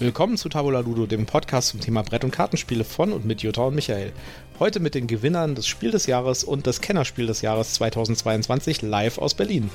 [0.00, 3.64] Willkommen zu Tabula Ludo, dem Podcast zum Thema Brett- und Kartenspiele von und mit Jutta
[3.64, 4.14] und Michael.
[4.58, 9.18] Heute mit den Gewinnern des Spiel des Jahres und des Kennerspiel des Jahres 2022 live
[9.18, 9.68] aus Berlin.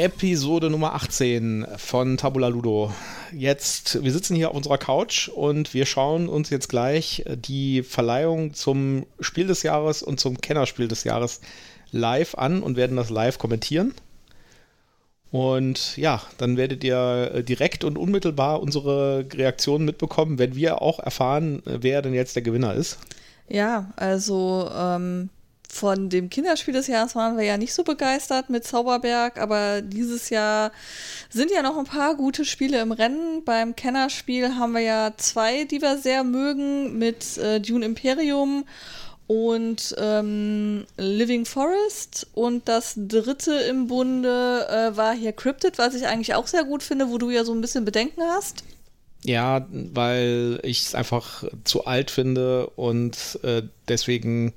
[0.00, 2.90] Episode Nummer 18 von Tabula Ludo.
[3.32, 8.54] Jetzt, wir sitzen hier auf unserer Couch und wir schauen uns jetzt gleich die Verleihung
[8.54, 11.42] zum Spiel des Jahres und zum Kennerspiel des Jahres
[11.92, 13.92] live an und werden das live kommentieren.
[15.32, 21.60] Und ja, dann werdet ihr direkt und unmittelbar unsere Reaktionen mitbekommen, wenn wir auch erfahren,
[21.66, 22.96] wer denn jetzt der Gewinner ist.
[23.50, 25.28] Ja, also ähm,
[25.72, 30.28] von dem Kinderspiel des Jahres waren wir ja nicht so begeistert mit Zauberberg, aber dieses
[30.28, 30.72] Jahr
[31.30, 33.44] sind ja noch ein paar gute Spiele im Rennen.
[33.44, 38.64] Beim Kennerspiel haben wir ja zwei, die wir sehr mögen, mit äh, Dune Imperium
[39.28, 42.26] und ähm, Living Forest.
[42.34, 46.82] Und das dritte im Bunde äh, war hier Cryptid, was ich eigentlich auch sehr gut
[46.82, 48.64] finde, wo du ja so ein bisschen Bedenken hast.
[49.24, 54.52] Ja, weil ich es einfach zu alt finde und äh, deswegen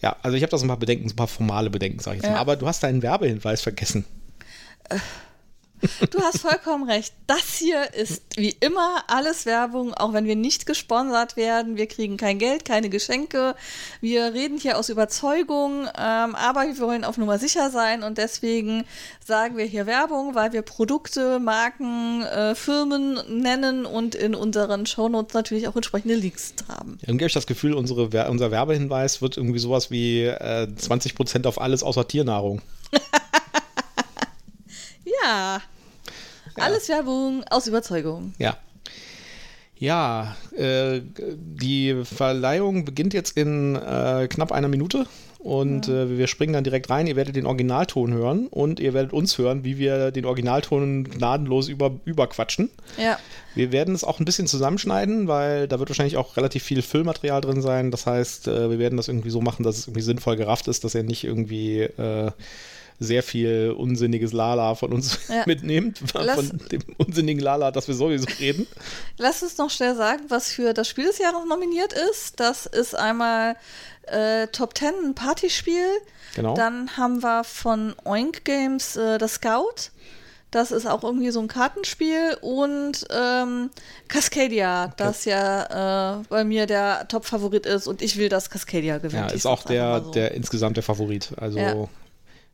[0.00, 2.18] ja, also ich habe da so ein paar Bedenken, so ein paar formale Bedenken, sage
[2.18, 2.36] ich jetzt ja.
[2.36, 2.40] mal.
[2.40, 4.04] Aber du hast deinen Werbehinweis vergessen.
[4.88, 4.98] Äh,
[6.10, 7.12] du hast vollkommen recht.
[7.26, 11.76] Das hier ist wie immer alles Werbung, auch wenn wir nicht gesponsert werden.
[11.76, 13.54] Wir kriegen kein Geld, keine Geschenke.
[14.00, 18.84] Wir reden hier aus Überzeugung, ähm, aber wir wollen auf Nummer sicher sein und deswegen
[19.24, 25.34] sagen wir hier Werbung, weil wir Produkte, Marken, äh, Firmen nennen und in unseren Shownotes
[25.34, 26.98] natürlich auch entsprechende Links haben.
[27.02, 31.60] Irgendwie habe ich das Gefühl, unsere, unser Werbehinweis wird irgendwie sowas wie äh, 20% auf
[31.60, 32.62] alles außer Tiernahrung.
[35.24, 35.62] ja.
[36.56, 38.34] Alles Werbung aus Überzeugung.
[38.38, 38.56] Ja.
[39.80, 41.00] Ja, äh,
[41.36, 45.06] die Verleihung beginnt jetzt in äh, knapp einer Minute
[45.38, 46.02] und ja.
[46.02, 47.06] äh, wir springen dann direkt rein.
[47.06, 51.68] Ihr werdet den Originalton hören und ihr werdet uns hören, wie wir den Originalton gnadenlos
[51.68, 52.70] über, überquatschen.
[53.00, 53.18] Ja.
[53.54, 57.40] Wir werden es auch ein bisschen zusammenschneiden, weil da wird wahrscheinlich auch relativ viel Füllmaterial
[57.40, 57.92] drin sein.
[57.92, 60.82] Das heißt, äh, wir werden das irgendwie so machen, dass es irgendwie sinnvoll gerafft ist,
[60.82, 62.32] dass er nicht irgendwie äh,
[63.00, 65.42] sehr viel unsinniges Lala von uns ja.
[65.46, 68.66] mitnehmt, Lass, von dem unsinnigen Lala, das wir sowieso reden.
[69.18, 72.40] Lass uns noch schnell sagen, was für das Spiel des Jahres nominiert ist.
[72.40, 73.56] Das ist einmal
[74.06, 75.86] äh, Top 10 ein Partyspiel.
[76.34, 76.54] Genau.
[76.54, 79.90] Dann haben wir von Oink Games äh, das Scout.
[80.50, 83.68] Das ist auch irgendwie so ein Kartenspiel und ähm,
[84.08, 84.94] Cascadia, okay.
[84.96, 89.28] das ja äh, bei mir der Top-Favorit ist und ich will, dass Cascadia gewinnt.
[89.28, 90.10] Ja, ist auch der, so.
[90.10, 91.32] der insgesamt der Favorit.
[91.36, 91.88] Also ja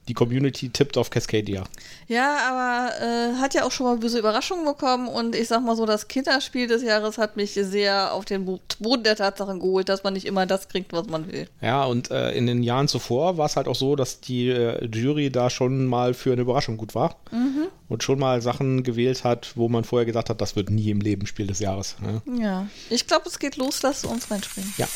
[0.09, 1.65] die Community tippt auf Cascadia.
[2.09, 5.77] Ja, aber äh, hat ja auch schon mal böse Überraschungen bekommen und ich sag mal
[5.77, 10.05] so, das Kinderspiel des Jahres hat mich sehr auf den Boden der Tatsachen geholt, dass
[10.05, 11.49] man nicht immer das kriegt, was man will.
[11.61, 14.85] Ja, und äh, in den Jahren zuvor war es halt auch so, dass die äh,
[14.87, 17.69] Jury da schon mal für eine Überraschung gut war mhm.
[17.89, 21.01] und schon mal Sachen gewählt hat, wo man vorher gedacht hat, das wird nie im
[21.01, 21.97] Leben Spiel des Jahres.
[22.01, 22.23] Ne?
[22.41, 24.73] Ja, ich glaube, es geht los, lass uns reinspringen.
[24.77, 24.89] Ja.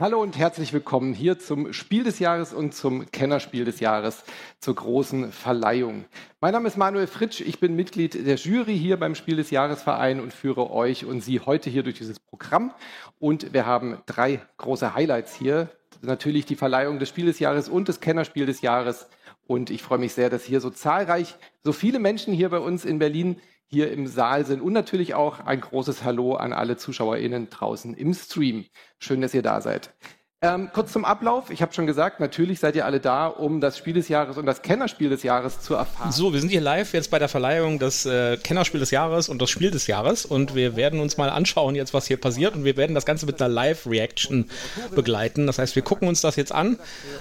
[0.00, 4.24] Hallo und herzlich willkommen hier zum Spiel des Jahres und zum Kennerspiel des Jahres
[4.58, 6.06] zur großen Verleihung.
[6.40, 10.20] Mein Name ist Manuel Fritsch, ich bin Mitglied der Jury hier beim Spiel des Jahresverein
[10.20, 12.72] und führe euch und Sie heute hier durch dieses Programm.
[13.18, 15.68] Und wir haben drei große Highlights hier.
[16.00, 19.06] Natürlich die Verleihung des Spiel des Jahres und des Kennerspiel des Jahres.
[19.46, 22.86] Und ich freue mich sehr, dass hier so zahlreich, so viele Menschen hier bei uns
[22.86, 23.36] in Berlin
[23.70, 28.12] hier im Saal sind und natürlich auch ein großes Hallo an alle ZuschauerInnen draußen im
[28.14, 28.66] Stream.
[28.98, 29.94] Schön, dass ihr da seid.
[30.42, 31.50] Ähm, kurz zum Ablauf.
[31.50, 34.46] Ich habe schon gesagt, natürlich seid ihr alle da, um das Spiel des Jahres und
[34.46, 36.12] das Kennerspiel des Jahres zu erfahren.
[36.12, 39.42] So, wir sind hier live jetzt bei der Verleihung des äh, Kennerspiel des Jahres und
[39.42, 42.64] das Spiel des Jahres und wir werden uns mal anschauen jetzt, was hier passiert und
[42.64, 44.48] wir werden das Ganze mit einer Live-Reaction
[44.94, 45.46] begleiten.
[45.46, 46.78] Das heißt, wir gucken uns das jetzt an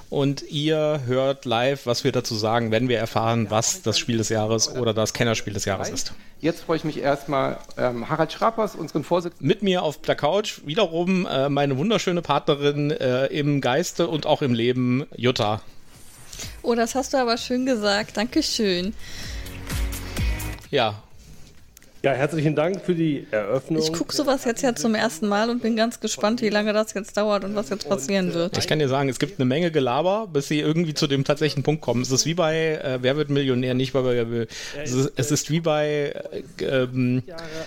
[0.10, 4.30] und ihr hört live, was wir dazu sagen, wenn wir erfahren, was das Spiel des
[4.30, 6.14] Jahres oder das Kennerspiel des Jahres ist.
[6.42, 9.46] Jetzt freue ich mich erstmal ähm, Harald Schrappers, unseren Vorsitzenden.
[9.46, 14.42] Mit mir auf der Couch wiederum äh, meine wunderschöne Partnerin äh, im Geiste und auch
[14.42, 15.62] im Leben, Jutta.
[16.62, 18.18] Oh, das hast du aber schön gesagt.
[18.18, 18.94] Dankeschön.
[20.72, 21.02] Ja.
[22.02, 23.84] Ja, herzlichen Dank für die Eröffnung.
[23.84, 26.94] Ich gucke sowas jetzt ja zum ersten Mal und bin ganz gespannt, wie lange das
[26.94, 28.58] jetzt dauert und was jetzt passieren wird.
[28.58, 31.64] Ich kann dir sagen, es gibt eine Menge Gelaber, bis sie irgendwie zu dem tatsächlichen
[31.64, 32.02] Punkt kommen.
[32.02, 34.48] Es ist wie bei äh, Wer wird Millionär, nicht bei Wer will.
[34.82, 36.14] Es ist, es ist wie bei
[36.62, 37.22] äh, ähm,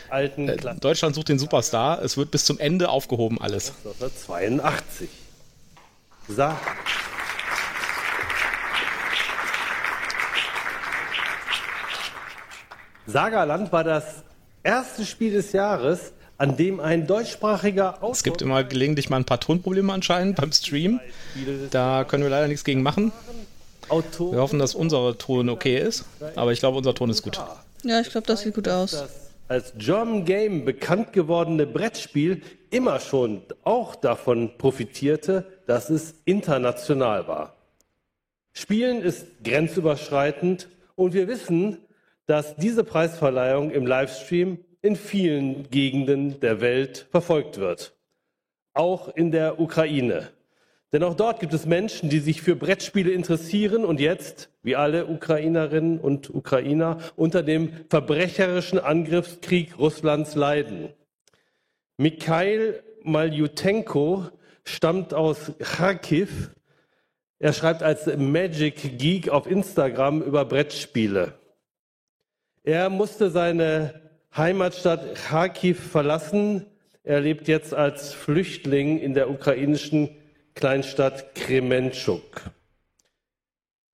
[0.08, 2.02] alten äh, Deutschland sucht den Superstar.
[2.02, 3.74] Es wird bis zum Ende aufgehoben alles.
[3.84, 5.10] 1982.
[6.28, 6.56] Sa
[13.06, 14.22] Sagerland war das
[14.62, 19.24] erste Spiel des Jahres, an dem ein deutschsprachiger Autor Es gibt immer gelegentlich mal ein
[19.24, 21.00] paar Tonprobleme anscheinend beim Stream.
[21.70, 23.12] Da können wir leider nichts gegen machen.
[23.90, 26.04] Wir hoffen, dass unser Ton okay ist,
[26.36, 27.40] aber ich glaube, unser Ton ist gut.
[27.82, 28.92] Ja, ich glaube, das sieht gut aus.
[28.92, 32.40] Das als German Game bekannt gewordene Brettspiel
[32.70, 37.54] immer schon auch davon profitierte, dass es international war.
[38.52, 41.78] Spielen ist grenzüberschreitend und wir wissen,
[42.26, 47.94] dass diese Preisverleihung im Livestream in vielen Gegenden der Welt verfolgt wird.
[48.74, 50.28] Auch in der Ukraine.
[50.92, 55.06] Denn auch dort gibt es Menschen, die sich für Brettspiele interessieren und jetzt, wie alle
[55.06, 60.90] Ukrainerinnen und Ukrainer, unter dem verbrecherischen Angriffskrieg Russlands leiden.
[61.96, 64.26] Mikhail Maljutenko
[64.64, 66.50] stammt aus Kharkiv.
[67.38, 71.34] Er schreibt als Magic Geek auf Instagram über Brettspiele.
[72.62, 74.00] Er musste seine
[74.36, 76.66] Heimatstadt Kharkiv verlassen.
[77.02, 80.10] Er lebt jetzt als Flüchtling in der ukrainischen
[80.54, 82.42] Kleinstadt Kremenchuk.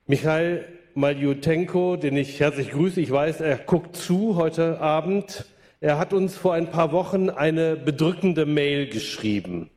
[0.07, 5.47] Michael Maljutenko, den ich herzlich grüße, ich weiß, er guckt zu heute Abend.
[5.81, 9.71] Er hat uns vor ein paar Wochen eine bedrückende Mail geschrieben.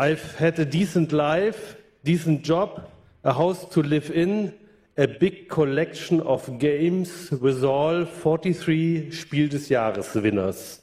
[0.00, 2.90] I've had a decent life, decent job,
[3.22, 4.58] a house to live in,
[4.96, 10.80] a big collection of games with all 43 Spiel des Jahres Winners.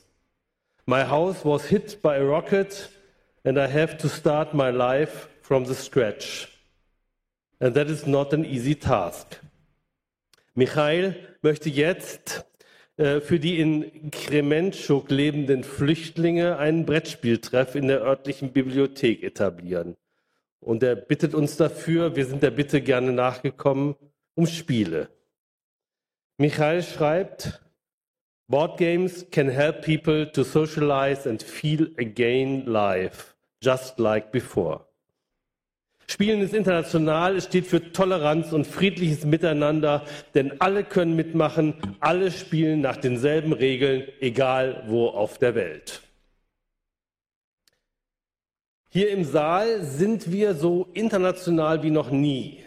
[0.86, 2.90] My house was hit by a rocket
[3.44, 6.48] and I have to start my life from the scratch.
[7.60, 9.40] And that is not an easy task.
[10.54, 12.46] Michael möchte jetzt
[12.98, 19.96] für die in Krementschuk lebenden Flüchtlinge einen Brettspieltreff in der örtlichen Bibliothek etablieren.
[20.60, 23.96] Und er bittet uns dafür, wir sind der Bitte gerne nachgekommen,
[24.34, 25.10] um Spiele.
[26.40, 27.62] Michael schreibt,
[28.50, 34.87] Board games can help people to socialize and feel again life, just like before.
[36.10, 40.06] Spielen ist international, es steht für Toleranz und friedliches Miteinander,
[40.36, 46.02] denn alle können mitmachen, alle spielen nach denselben Regeln, egal wo auf der Welt.
[48.90, 52.64] Hier im Saal sind wir so international wie noch nie.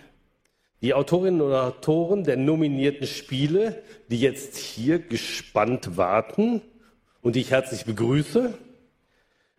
[0.82, 6.60] Die Autorinnen und Autoren der nominierten Spiele, die jetzt hier gespannt warten
[7.22, 8.54] und die ich herzlich begrüße,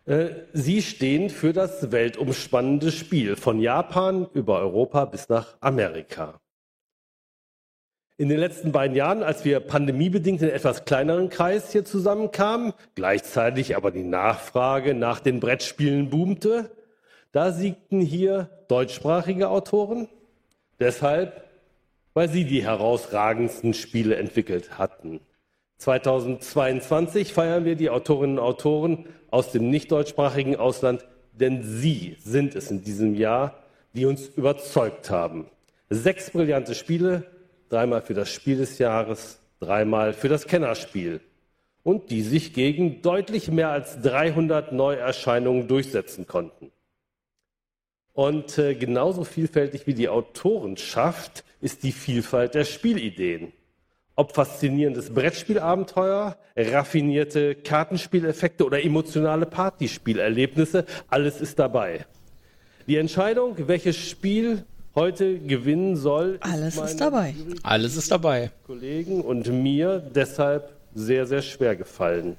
[0.04, 6.40] sie stehen für das weltumspannende Spiel von Japan über Europa bis nach Amerika.
[8.18, 13.76] In den letzten beiden Jahren, als wir pandemiebedingt in etwas kleineren Kreis hier zusammenkamen, gleichzeitig
[13.76, 16.70] aber die Nachfrage nach den Brettspielen boomte,
[17.32, 20.08] da siegten hier deutschsprachige Autoren,
[20.78, 21.48] deshalb,
[22.12, 25.20] weil sie die herausragendsten Spiele entwickelt hatten.
[25.82, 32.54] 2022 feiern wir die Autorinnen und Autoren aus dem nicht deutschsprachigen Ausland, denn sie sind
[32.54, 35.46] es in diesem Jahr, die uns überzeugt haben.
[35.90, 37.24] Sechs brillante Spiele,
[37.68, 41.20] dreimal für das Spiel des Jahres, dreimal für das Kennerspiel
[41.82, 46.70] und die sich gegen deutlich mehr als 300 Neuerscheinungen durchsetzen konnten.
[48.12, 53.52] Und äh, genauso vielfältig wie die Autorenschaft ist die Vielfalt der Spielideen.
[54.14, 62.04] Ob faszinierendes Brettspielabenteuer, raffinierte Kartenspieleffekte oder emotionale Partyspielerlebnisse, alles ist dabei.
[62.86, 64.64] Die Entscheidung, welches Spiel
[64.94, 67.34] heute gewinnen soll, alles ist, ist dabei.
[67.62, 68.50] Alles ist dabei.
[68.66, 72.36] Kollegen und mir deshalb sehr, sehr schwer gefallen.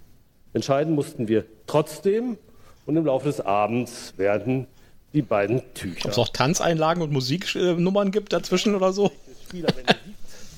[0.54, 2.38] Entscheiden mussten wir trotzdem
[2.86, 4.68] und im Laufe des Abends werden
[5.14, 6.06] die beiden Tücher.
[6.06, 9.12] Ob es auch Tanzeinlagen und Musiknummern gibt dazwischen oder so?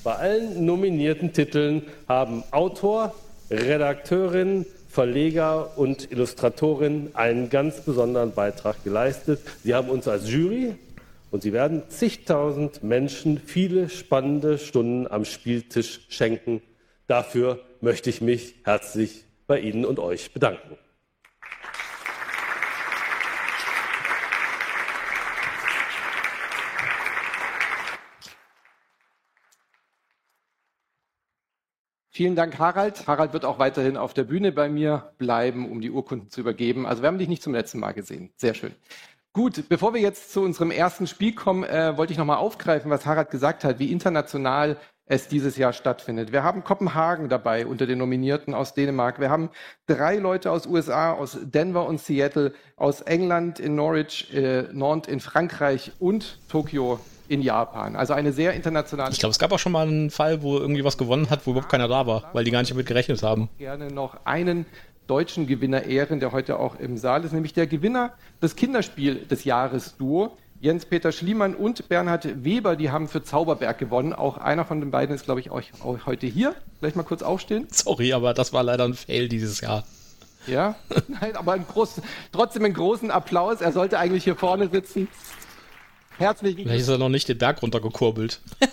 [0.06, 3.12] Bei allen nominierten Titeln haben Autor,
[3.50, 9.40] Redakteurin, Verleger und Illustratorin einen ganz besonderen Beitrag geleistet.
[9.64, 10.76] Sie haben uns als Jury
[11.32, 16.62] und sie werden zigtausend Menschen viele spannende Stunden am Spieltisch schenken.
[17.08, 20.78] Dafür möchte ich mich herzlich bei Ihnen und euch bedanken.
[32.16, 33.06] Vielen Dank, Harald.
[33.06, 36.86] Harald wird auch weiterhin auf der Bühne bei mir bleiben, um die Urkunden zu übergeben.
[36.86, 38.30] Also wir haben dich nicht zum letzten Mal gesehen.
[38.36, 38.74] Sehr schön.
[39.34, 43.04] Gut, bevor wir jetzt zu unserem ersten Spiel kommen, äh, wollte ich nochmal aufgreifen, was
[43.04, 46.32] Harald gesagt hat, wie international es dieses Jahr stattfindet.
[46.32, 49.20] Wir haben Kopenhagen dabei unter den Nominierten aus Dänemark.
[49.20, 49.50] Wir haben
[49.86, 55.20] drei Leute aus USA, aus Denver und Seattle, aus England in Norwich, äh, Nantes in
[55.20, 57.96] Frankreich und Tokio in Japan.
[57.96, 59.12] Also eine sehr internationale.
[59.12, 61.52] Ich glaube, es gab auch schon mal einen Fall, wo irgendwie was gewonnen hat, wo
[61.52, 63.48] überhaupt keiner da war, weil die gar nicht damit gerechnet haben.
[63.58, 64.66] Gerne noch einen
[65.06, 69.44] deutschen Gewinner ehren, der heute auch im Saal ist, nämlich der Gewinner des Kinderspiel des
[69.44, 70.36] Jahres Duo.
[70.60, 74.14] Jens-Peter Schliemann und Bernhard Weber, die haben für Zauberberg gewonnen.
[74.14, 75.62] Auch einer von den beiden ist, glaube ich, auch
[76.06, 76.54] heute hier.
[76.78, 77.66] Vielleicht mal kurz aufstehen.
[77.70, 79.84] Sorry, aber das war leider ein Fail dieses Jahr.
[80.46, 80.76] Ja,
[81.08, 82.00] nein, aber ein groß,
[82.32, 83.60] trotzdem einen großen Applaus.
[83.60, 85.08] Er sollte eigentlich hier vorne sitzen.
[86.18, 86.72] Herzlichen Glückwunsch.
[86.72, 88.40] Vielleicht ist er noch nicht den Berg runtergekurbelt.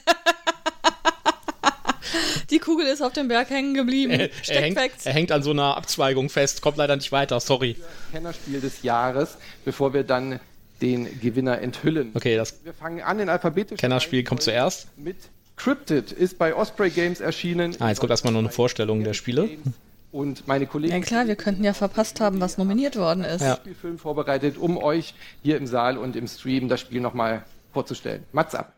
[2.50, 4.12] Die Kugel ist auf dem Berg hängen geblieben.
[4.12, 7.76] Er, er, hängt, er, hängt, an so einer Abzweigung fest, kommt leider nicht weiter, sorry.
[8.12, 10.40] Kennerspiel des Jahres, bevor wir dann
[10.82, 12.12] den Gewinner enthüllen.
[12.14, 13.80] Okay, das wir fangen an in alphabetisch.
[13.80, 14.88] Kennerspiel kommt zuerst.
[14.98, 15.16] Mit
[15.56, 17.76] Cryptid ist bei Osprey Games erschienen.
[17.80, 19.50] Ah, jetzt kommt erstmal noch eine Vorstellung der Spiele.
[20.14, 20.94] Und meine Kollegen.
[20.94, 23.42] Ja klar, wir könnten ja verpasst haben, was nominiert worden ist.
[23.42, 23.56] Ja.
[23.56, 28.24] Spielfilm vorbereitet, um euch hier im Saal und im Stream das Spiel nochmal vorzustellen.
[28.32, 28.76] Mats ab.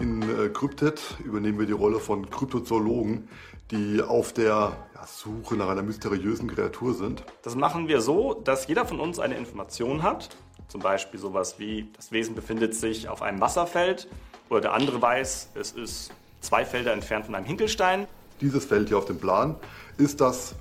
[0.00, 3.28] In äh, Cryptet übernehmen wir die Rolle von Kryptozoologen,
[3.70, 7.24] die auf der Suche nach einer mysteriösen Kreatur sind.
[7.42, 10.30] Das machen wir so, dass jeder von uns eine Information hat.
[10.68, 14.08] Zum Beispiel sowas wie, das Wesen befindet sich auf einem Wasserfeld
[14.48, 18.06] oder der andere weiß, es ist zwei Felder entfernt von einem Hinkelstein.
[18.40, 19.56] Dieses Feld hier auf dem Plan
[19.98, 20.54] ist das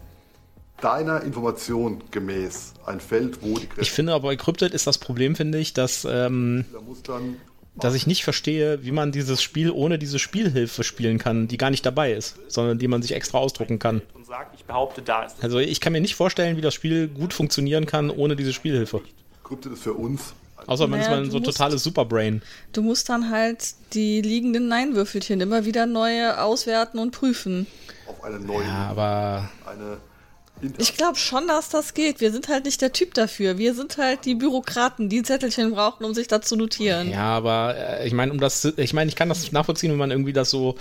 [0.82, 3.82] deiner Information gemäß ein Feld, wo die Kreatur...
[3.84, 6.06] Ich finde aber bei Cryptid ist das Problem, finde ich, dass...
[6.10, 6.66] Ähm,
[7.76, 11.70] dass ich nicht verstehe, wie man dieses Spiel ohne diese Spielhilfe spielen kann, die gar
[11.70, 14.02] nicht dabei ist, sondern die man sich extra ausdrucken kann.
[15.42, 19.02] Also ich kann mir nicht vorstellen, wie das Spiel gut funktionieren kann ohne diese Spielhilfe.
[19.44, 20.34] Kryptid ist für uns
[20.68, 22.42] Außer man naja, ist man so musst, totales Superbrain.
[22.74, 27.68] Du musst dann halt die liegenden Nein-Würfelchen immer wieder neu auswerten und prüfen.
[28.08, 28.66] Auf eine neue.
[28.66, 29.50] Ja, aber.
[29.66, 29.98] Eine
[30.78, 32.22] ich glaube schon, dass das geht.
[32.22, 33.58] Wir sind halt nicht der Typ dafür.
[33.58, 37.10] Wir sind halt die Bürokraten, die Zettelchen brauchen, um sich da zu notieren.
[37.10, 40.12] Ja, aber äh, ich meine, um das, ich meine, ich kann das nachvollziehen, wenn man
[40.12, 40.76] irgendwie das so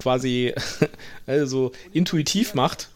[0.00, 0.54] quasi
[1.26, 2.88] also intuitiv macht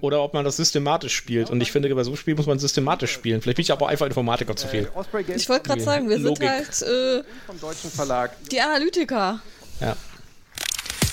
[0.00, 1.50] oder ob man das systematisch spielt.
[1.50, 3.40] Und ich finde, bei so einem Spiel muss man systematisch spielen.
[3.40, 4.88] Vielleicht bin ich aber einfach Informatiker zu viel.
[5.34, 6.38] Ich wollte gerade sagen, wir Logik.
[6.72, 9.40] sind halt äh, die Analytiker.
[9.80, 9.96] Ja.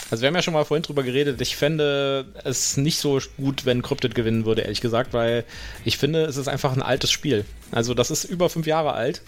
[0.09, 1.41] Also wir haben ja schon mal vorhin drüber geredet.
[1.41, 5.43] Ich fände es nicht so gut, wenn Cryptid gewinnen würde, ehrlich gesagt, weil
[5.83, 7.45] ich finde, es ist einfach ein altes Spiel.
[7.71, 9.21] Also das ist über fünf Jahre alt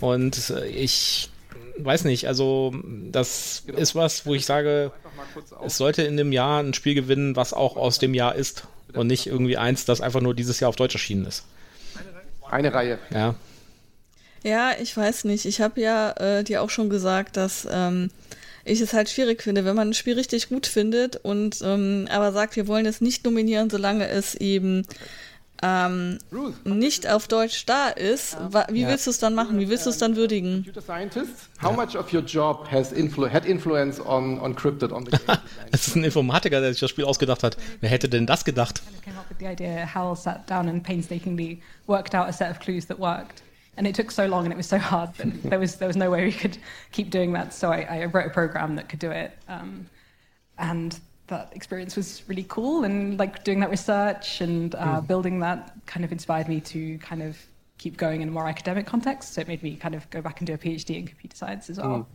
[0.00, 1.30] und ich
[1.78, 2.74] weiß nicht, also
[3.10, 3.78] das genau.
[3.78, 4.92] ist was, wo ich sage,
[5.64, 9.06] es sollte in dem Jahr ein Spiel gewinnen, was auch aus dem Jahr ist und
[9.06, 11.44] nicht irgendwie eins, das einfach nur dieses Jahr auf Deutsch erschienen ist.
[12.50, 12.98] Eine Reihe.
[13.10, 13.34] Ja.
[14.42, 15.44] Ja, ich weiß nicht.
[15.44, 18.10] Ich habe ja äh, dir auch schon gesagt, dass ähm,
[18.64, 22.32] ich es halt schwierig finde, wenn man ein Spiel richtig gut findet und ähm, aber
[22.32, 24.86] sagt, wir wollen es nicht nominieren, solange es eben
[25.62, 26.18] ähm,
[26.64, 28.36] nicht auf Deutsch da ist,
[28.70, 29.58] wie willst du es dann machen?
[29.58, 30.64] Wie willst du es dann würdigen?
[30.64, 35.04] Computer scientist, how much of your job has influ had influence on, on Cryptid on
[35.04, 35.38] the game
[35.72, 37.56] Es ist ein Informatiker, der sich das Spiel ausgedacht hat.
[37.80, 38.82] Wer hätte denn das gedacht?
[39.94, 43.42] Hal sat down and painstakingly worked out a set of clues that worked.
[43.78, 45.96] and it took so long and it was so hard that there was there was
[45.96, 46.58] no way we could
[46.92, 47.54] keep doing that.
[47.54, 49.86] So I, I wrote a program that could do it, um,
[50.58, 52.84] and that experience was really cool.
[52.84, 55.06] And like doing that research and uh, mm.
[55.06, 57.38] building that kind of inspired me to kind of
[57.78, 59.34] keep going in a more academic context.
[59.34, 61.70] So it made me kind of go back and do a PhD in computer science
[61.70, 61.88] as well.
[61.88, 62.06] Mm.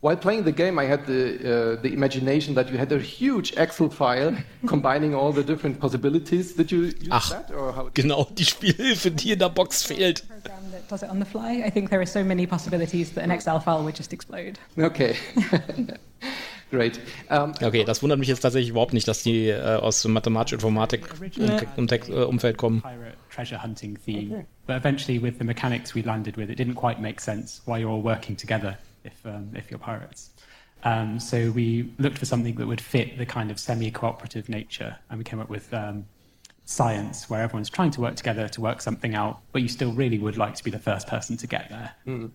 [0.00, 3.54] While playing the game, I had the, uh, the imagination that you had a huge
[3.56, 4.36] Excel file
[4.66, 6.52] combining all the different possibilities.
[6.52, 7.50] Did you use Ach, that?
[7.50, 10.22] Or how genau, die Spielhilfe, die in der Box fehlt.
[10.42, 11.62] that Does it on the fly?
[11.64, 14.58] I think there are so many possibilities that an Excel file would just explode.
[14.78, 15.16] Okay.
[16.76, 17.00] Great.
[17.30, 22.56] Um, okay, das wundert mich jetzt tatsächlich überhaupt nicht, dass die äh, aus Mathematik-Informatik-Umfeld äh,
[22.56, 22.82] kommen.
[23.34, 24.46] Treasure hunting theme, okay.
[24.66, 27.90] but eventually with the mechanics we landed with, it didn't quite make sense why you're
[27.90, 28.78] all working together.
[29.06, 30.30] if, um, if you're pirates.
[30.84, 35.18] Um, so we looked for something that would fit the kind of semi-cooperative nature, and
[35.18, 36.06] we came up with um,
[36.64, 40.18] science, where everyone's trying to work together to work something out, but you still really
[40.18, 41.92] would like to be the first person to get there.
[42.06, 42.30] Mm.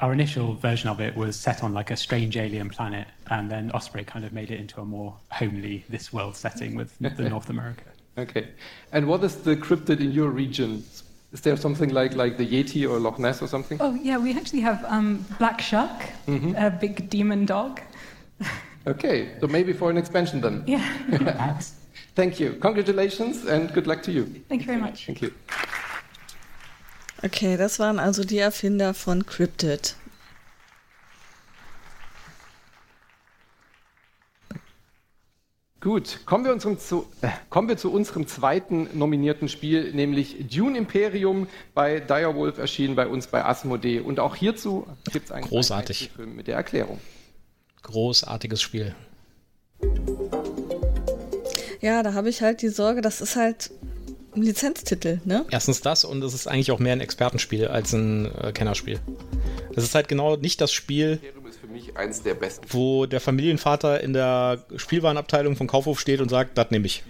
[0.00, 3.70] Our initial version of it was set on like a strange alien planet, and then
[3.72, 7.50] Osprey kind of made it into a more homely, this world setting with the North
[7.50, 7.84] America.
[8.18, 8.48] Okay.
[8.92, 10.84] And what is the cryptid in your region?
[11.32, 13.78] Is there something like, like the Yeti or Loch Ness or something?
[13.80, 17.80] Oh, yeah, we actually have um, Black Shark, a big demon dog.
[18.86, 20.62] Okay, so maybe for an expansion then.
[20.66, 21.60] Yeah.
[22.14, 22.52] Thank you.
[22.54, 24.24] Congratulations and good luck to you.
[24.48, 25.06] Thank you very much.
[25.06, 25.34] Thank you.
[27.22, 29.96] Okay, das waren also die Erfinder von Cryptid.
[35.80, 40.76] Gut, kommen wir, unserem zu, äh, kommen wir zu unserem zweiten nominierten Spiel, nämlich Dune
[40.76, 44.00] Imperium bei Direwolf erschienen bei uns bei Asmodee.
[44.00, 46.10] Und auch hierzu gibt es einen Großartig.
[46.16, 46.98] Film mit der Erklärung.
[47.82, 48.96] Großartiges Spiel.
[51.80, 53.70] Ja, da habe ich halt die Sorge, das ist halt
[54.36, 55.44] ein Lizenztitel, ne?
[55.50, 59.00] Erstens das und es ist eigentlich auch mehr ein Expertenspiel als ein äh, Kennerspiel.
[59.74, 63.06] Es ist halt genau nicht das Spiel, Imperium ist für mich eins der besten wo
[63.06, 67.02] der Familienvater in der Spielwarenabteilung vom Kaufhof steht und sagt, das nehme ich.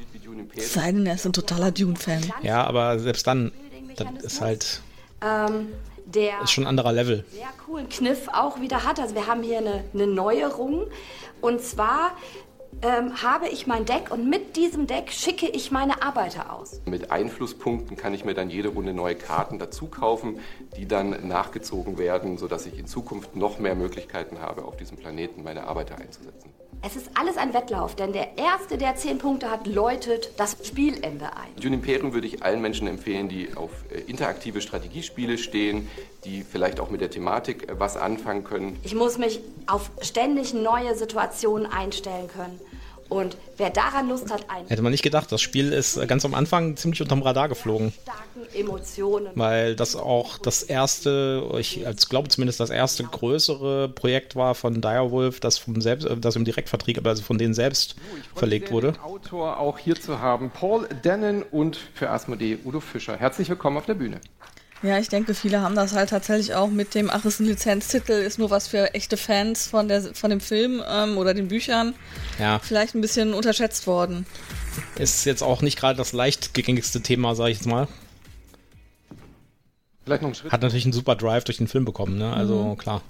[0.57, 2.33] Sei denn, er ist ein totaler Dune-Fan.
[2.43, 3.53] Ja, aber selbst dann,
[3.97, 4.81] das ist halt
[5.21, 5.69] ähm,
[6.07, 7.25] der ist schon ein anderer Level.
[7.33, 9.01] sehr coolen Kniff auch wieder hat.
[9.01, 10.87] Also wir haben hier eine, eine Neuerung.
[11.41, 12.13] Und zwar
[12.83, 16.81] ähm, habe ich mein Deck und mit diesem Deck schicke ich meine Arbeiter aus.
[16.87, 20.41] Mit Einflusspunkten kann ich mir dann jede Runde neue Karten dazu kaufen,
[20.77, 25.43] die dann nachgezogen werden, sodass ich in Zukunft noch mehr Möglichkeiten habe, auf diesem Planeten
[25.43, 26.51] meine Arbeiter einzusetzen.
[26.83, 31.35] Es ist alles ein Wettlauf, denn der Erste, der zehn Punkte hat, läutet das Spielende
[31.35, 31.61] ein.
[31.61, 35.89] Dune Imperium würde ich allen Menschen empfehlen, die auf äh, interaktive Strategiespiele stehen,
[36.27, 38.79] die vielleicht auch mit der Thematik äh, was anfangen können.
[38.83, 42.61] Ich muss mich auf ständig neue Situationen einstellen können.
[43.09, 46.25] Und wer daran Lust hat, einen Hätte man nicht gedacht, das Spiel ist äh, ganz
[46.25, 47.93] am Anfang ziemlich unterm Radar geflogen.
[48.03, 49.29] starken Emotionen.
[49.37, 55.39] weil das auch das erste, ich glaube zumindest das erste größere Projekt war von Direwolf,
[55.39, 57.95] das vom selbst, äh, das im Direktvertrieb, also von denen selbst
[58.35, 58.93] verlegt wurde.
[58.93, 63.17] Den Autor auch hier zu haben, Paul Dennen und für Asmodee Udo Fischer.
[63.17, 64.21] Herzlich willkommen auf der Bühne.
[64.83, 68.13] Ja, ich denke, viele haben das halt tatsächlich auch mit dem, ach, ist ein Lizenztitel,
[68.13, 71.95] ist nur was für echte Fans von, der, von dem Film ähm, oder den Büchern,
[72.39, 74.27] Ja, vielleicht ein bisschen unterschätzt worden.
[74.97, 77.89] ist jetzt auch nicht gerade das leichtgängigste Thema, sage ich jetzt mal.
[80.05, 80.53] Vielleicht noch einen Schritt.
[80.53, 82.33] Hat natürlich einen super Drive durch den Film bekommen, ne?
[82.33, 83.03] Also klar.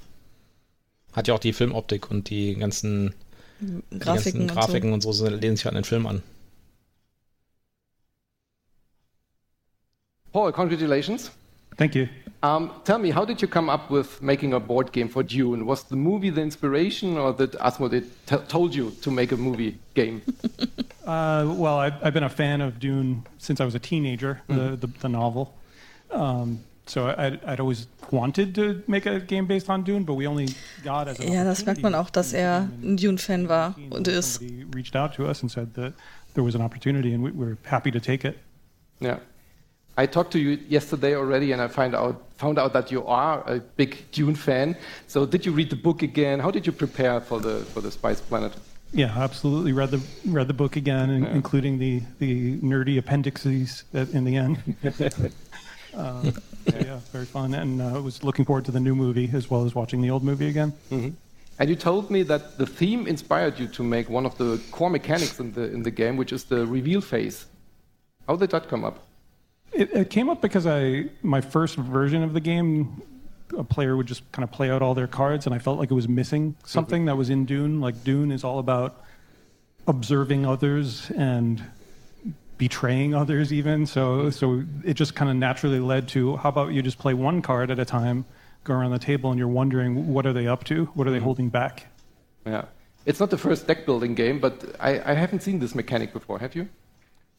[1.13, 3.13] Hat ja auch die Filmoptik und die ganzen
[3.61, 6.23] die Grafiken, ganzen Grafiken und so, so lehnen sich an den Film an.
[10.33, 11.31] Paul, congratulations.
[11.77, 12.09] Thank you.
[12.43, 15.67] Um, tell me, how did you come up with making a board game for Dune?
[15.67, 19.79] Was the movie the inspiration, or did Asmodee t- told you to make a movie
[19.95, 20.23] game?
[21.07, 24.75] Uh, well, I've, I've been a fan of Dune since I was a teenager, the,
[24.75, 25.55] the, the novel.
[26.11, 30.27] Um, so I'd, I'd always wanted to make a game based on Dune, but we
[30.27, 30.49] only
[30.83, 34.41] got as an Ja, das merkt man auch, dass er ein Dune-Fan war und ist.
[34.41, 35.93] Somebody reached out to us and said that
[36.35, 38.39] there was an opportunity, and we were happy to take it.
[38.99, 39.19] Yeah.
[39.99, 43.43] I talked to you yesterday already, and I find out, found out that you are
[43.47, 44.77] a big Dune fan.
[45.07, 46.39] So, did you read the book again?
[46.39, 48.53] How did you prepare for the for the Spice Planet?
[48.93, 49.73] Yeah, absolutely.
[49.73, 54.59] Read the read the book again, in- including the the nerdy appendices in the end.
[55.97, 56.31] uh,
[56.67, 59.65] yeah, yeah, very fun, and uh, was looking forward to the new movie as well
[59.65, 60.75] as watching the old movie again.
[61.59, 64.91] And you told me that the theme inspired you to make one of the core
[64.91, 67.47] mechanics in the in the game, which is the reveal phase.
[68.29, 68.99] How did that come up?
[69.73, 73.03] It, it came up because I my first version of the game,
[73.57, 75.91] a player would just kind of play out all their cards, and I felt like
[75.91, 77.81] it was missing something that was in Dune.
[77.81, 79.05] Like Dune is all about
[79.87, 81.63] observing others and
[82.59, 83.87] betraying others, even.
[83.87, 87.43] So so it just kind of naturally led to how about you just play one
[87.43, 88.25] card at a time,
[88.65, 91.19] go around the table, and you're wondering what are they up to, what are they
[91.19, 91.25] mm-hmm.
[91.25, 91.87] holding back.
[92.47, 92.65] Yeah.
[93.05, 96.41] It's not the first deck building game, but I, I haven't seen this mechanic before.
[96.41, 96.69] Have you?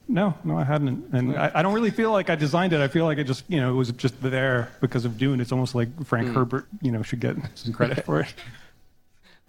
[0.09, 2.79] No, no, I hadn't, and I, I don't really feel like I designed it.
[2.79, 5.41] I feel like it just, you know, it was just there because of Dune.
[5.41, 8.33] It's almost like Frank Herbert, you know, should get some credit for it.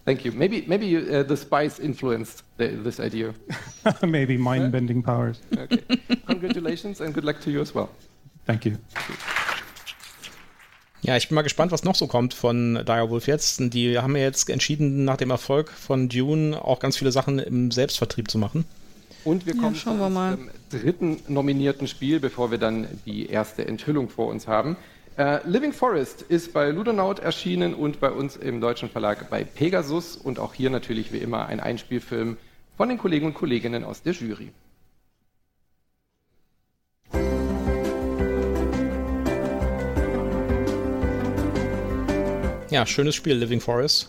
[0.05, 0.33] Thank you.
[0.33, 3.35] Maybe maybe you, uh, the spice influenced the, this idea.
[4.03, 5.39] Maybe mind-bending powers.
[5.59, 5.83] Okay.
[6.27, 7.91] Congratulations and good luck to you as well.
[8.47, 8.79] Thank you.
[11.03, 13.61] Ja, ich bin mal gespannt, was noch so kommt von Direwolf jetzt.
[13.75, 17.71] Die haben ja jetzt entschieden, nach dem Erfolg von Dune auch ganz viele Sachen im
[17.71, 18.65] Selbstvertrieb zu machen.
[19.29, 24.09] Und wir kommen schauen zu unserem dritten nominierten Spiel, bevor wir dann die erste Enthüllung
[24.09, 24.79] vor uns haben.
[25.19, 30.17] Äh, Living Forest ist bei Ludonaut erschienen und bei uns im deutschen Verlag bei Pegasus
[30.17, 32.39] und auch hier natürlich wie immer ein Einspielfilm
[32.79, 34.51] von den Kollegen und Kolleginnen aus der Jury.
[42.71, 44.09] Ja, schönes Spiel, Living Forest.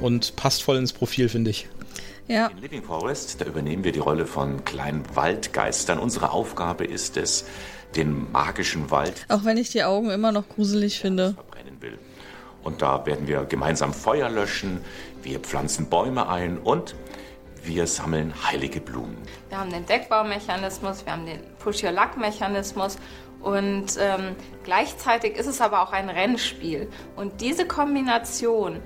[0.00, 1.68] Und passt voll ins Profil, finde ich.
[2.28, 2.46] Ja.
[2.46, 5.98] In Living Forest, da übernehmen wir die Rolle von kleinen Waldgeistern.
[5.98, 7.44] Unsere Aufgabe ist es,
[7.96, 11.34] den magischen Wald Auch wenn ich die Augen immer noch gruselig finde.
[11.34, 11.98] verbrennen will.
[12.62, 14.80] Und da werden wir gemeinsam Feuer löschen,
[15.22, 16.94] wir pflanzen Bäume ein und
[17.64, 19.16] wir sammeln heilige Blumen.
[19.48, 22.98] Wir haben den Deckbaumechanismus, wir haben den Push-Your-Luck-Mechanismus
[23.40, 26.88] und ähm, gleichzeitig ist es aber auch ein Rennspiel.
[27.16, 28.80] Und diese Kombination,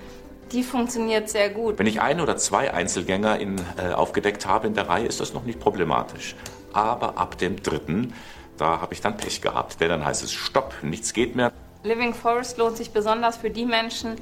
[0.52, 1.78] die funktioniert sehr gut.
[1.78, 5.34] Wenn ich ein oder zwei Einzelgänger in, äh, aufgedeckt habe in der Reihe, ist das
[5.34, 6.36] noch nicht problematisch.
[6.72, 8.14] Aber ab dem dritten,
[8.56, 11.52] da habe ich dann Pech gehabt, denn dann heißt es Stopp, nichts geht mehr.
[11.82, 14.16] Living Forest lohnt sich besonders für die Menschen,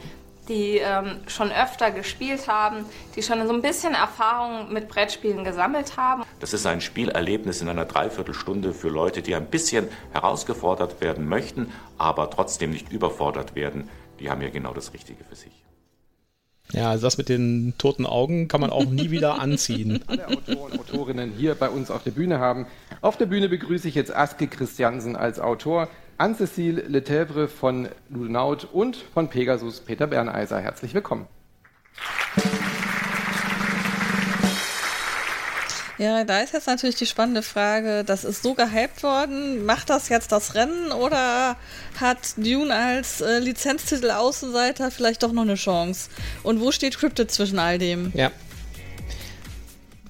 [0.48, 2.84] die ähm, schon öfter gespielt haben,
[3.16, 6.24] die schon so ein bisschen Erfahrung mit Brettspielen gesammelt haben.
[6.40, 11.72] Das ist ein Spielerlebnis in einer Dreiviertelstunde für Leute, die ein bisschen herausgefordert werden möchten,
[11.96, 13.88] aber trotzdem nicht überfordert werden.
[14.20, 15.64] Die haben ja genau das Richtige für sich.
[16.74, 20.02] Ja, also das mit den toten Augen kann man auch nie wieder anziehen.
[20.06, 22.66] alle Autoren und Autorinnen hier bei uns auf der Bühne haben.
[23.00, 28.96] Auf der Bühne begrüße ich jetzt Aske Christiansen als Autor, Anne-Cécile Letèvre von Lunaut und
[28.96, 30.58] von Pegasus Peter Berneiser.
[30.60, 31.26] Herzlich willkommen.
[35.98, 40.08] Ja, da ist jetzt natürlich die spannende Frage, das ist so gehypt worden, macht das
[40.08, 41.56] jetzt das Rennen oder
[42.00, 46.10] hat Dune als äh, Lizenztitel Außenseiter vielleicht doch noch eine Chance?
[46.42, 48.10] Und wo steht Cryptid zwischen all dem?
[48.14, 48.32] Ja.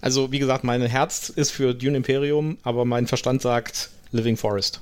[0.00, 4.80] Also, wie gesagt, mein Herz ist für Dune Imperium, aber mein Verstand sagt Living Forest.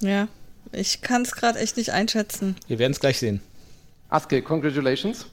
[0.00, 0.28] Ja,
[0.72, 2.56] ich kann es gerade echt nicht einschätzen.
[2.66, 3.40] Wir werden es gleich sehen.
[4.08, 5.26] Aske, congratulations.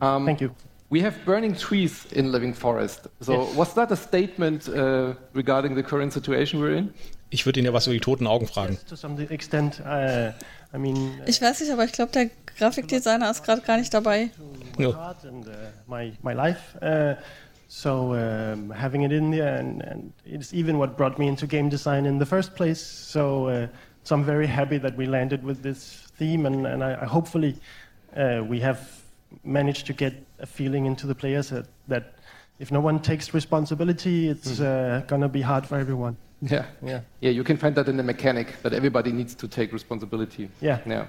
[0.00, 0.50] Um, Thank you.
[0.90, 3.08] We have burning trees in Living Forest.
[3.20, 3.56] So, Yes.
[3.56, 6.92] was that a statement uh, regarding the current situation we're in?
[7.30, 8.78] Ich würde ihn ja was über die toten Augen fragen.
[8.88, 10.30] To some extent, uh,
[10.72, 14.30] I mean, Ich weiß nicht, aber ich glaube, der Grafikdesigner ist gerade gar nicht dabei.
[14.78, 14.94] my No.
[14.94, 15.50] heart and uh,
[15.88, 16.76] my my life.
[16.80, 17.14] Uh,
[17.66, 21.68] so um, having it in there, and, and it's even what brought me into game
[21.70, 22.80] design in the first place.
[22.80, 23.66] So uh,
[24.04, 27.56] so I'm very happy that we landed with this theme, and and I, I hopefully
[28.16, 28.78] uh, we have
[29.42, 32.14] managed to get a feeling into the players that, that
[32.58, 36.16] if no one takes responsibility, it's uh, gonna be hard for everyone.
[36.50, 36.66] Yeah.
[36.82, 37.00] Yeah.
[37.20, 40.50] Yeah, you can find that in the mechanic that everybody needs to take responsibility.
[40.60, 40.78] Yeah.
[40.86, 41.06] Yeah.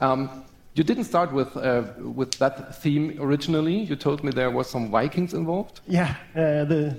[0.00, 0.44] Um,
[0.74, 1.82] you didn't start with uh,
[2.14, 3.74] with that theme originally.
[3.74, 5.80] You told me there was some Vikings involved.
[5.88, 6.94] Yeah, uh, the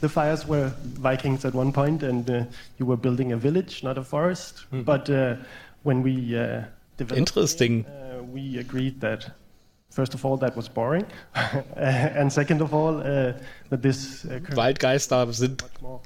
[0.00, 2.44] the fires were Vikings at one point, and uh,
[2.78, 4.64] you were building a village, not a forest.
[4.72, 5.36] But uh,
[5.82, 6.62] when we uh,
[6.96, 7.84] developed, Interesting.
[7.84, 9.30] uh, we agreed that
[9.90, 11.04] first of all that was boring,
[11.76, 13.32] and second of all uh,
[13.70, 16.00] that this uh, Waldgeister sind, more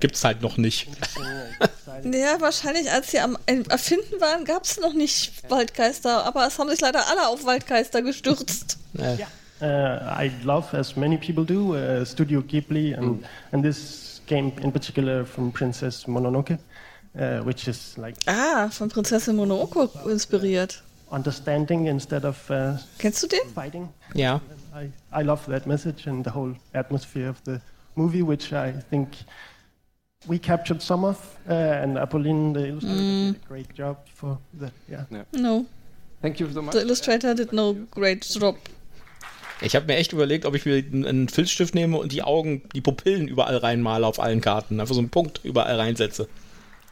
[0.00, 0.88] gibt's halt noch nicht.
[1.18, 1.66] uh.
[2.12, 6.68] Ja, wahrscheinlich, als sie am Erfinden waren, gab es noch nicht Waldgeister, aber es haben
[6.68, 8.78] sich leider alle auf Waldgeister gestürzt.
[8.98, 9.16] Äh,
[9.60, 14.70] Uh, I love, as many people do, uh, Studio Ghibli, and, and this game in
[14.70, 16.58] particular from Princess Mononoke,
[17.16, 20.84] uh, which is like Ah, von Prinzessin Monooko inspiriert.
[21.10, 23.40] Understanding instead of uh, Kennst du den?
[23.54, 23.88] fighting.
[24.14, 24.40] ja.
[24.74, 27.60] I, I love that message and the whole atmosphere of the
[27.94, 29.08] movie, which I think
[30.26, 31.16] we captured some of,
[31.48, 34.72] uh, and Apolline, the illustrator, did a great job for that.
[34.88, 35.04] Yeah.
[35.32, 35.66] No.
[36.20, 36.72] Thank you so much.
[36.74, 38.56] The illustrator did no great job.
[39.60, 42.62] Ich habe mir echt überlegt, ob ich mir einen einen Filzstift nehme und die Augen,
[42.74, 44.78] die Pupillen überall reinmale auf allen Karten.
[44.80, 46.28] Einfach so einen Punkt überall reinsetze.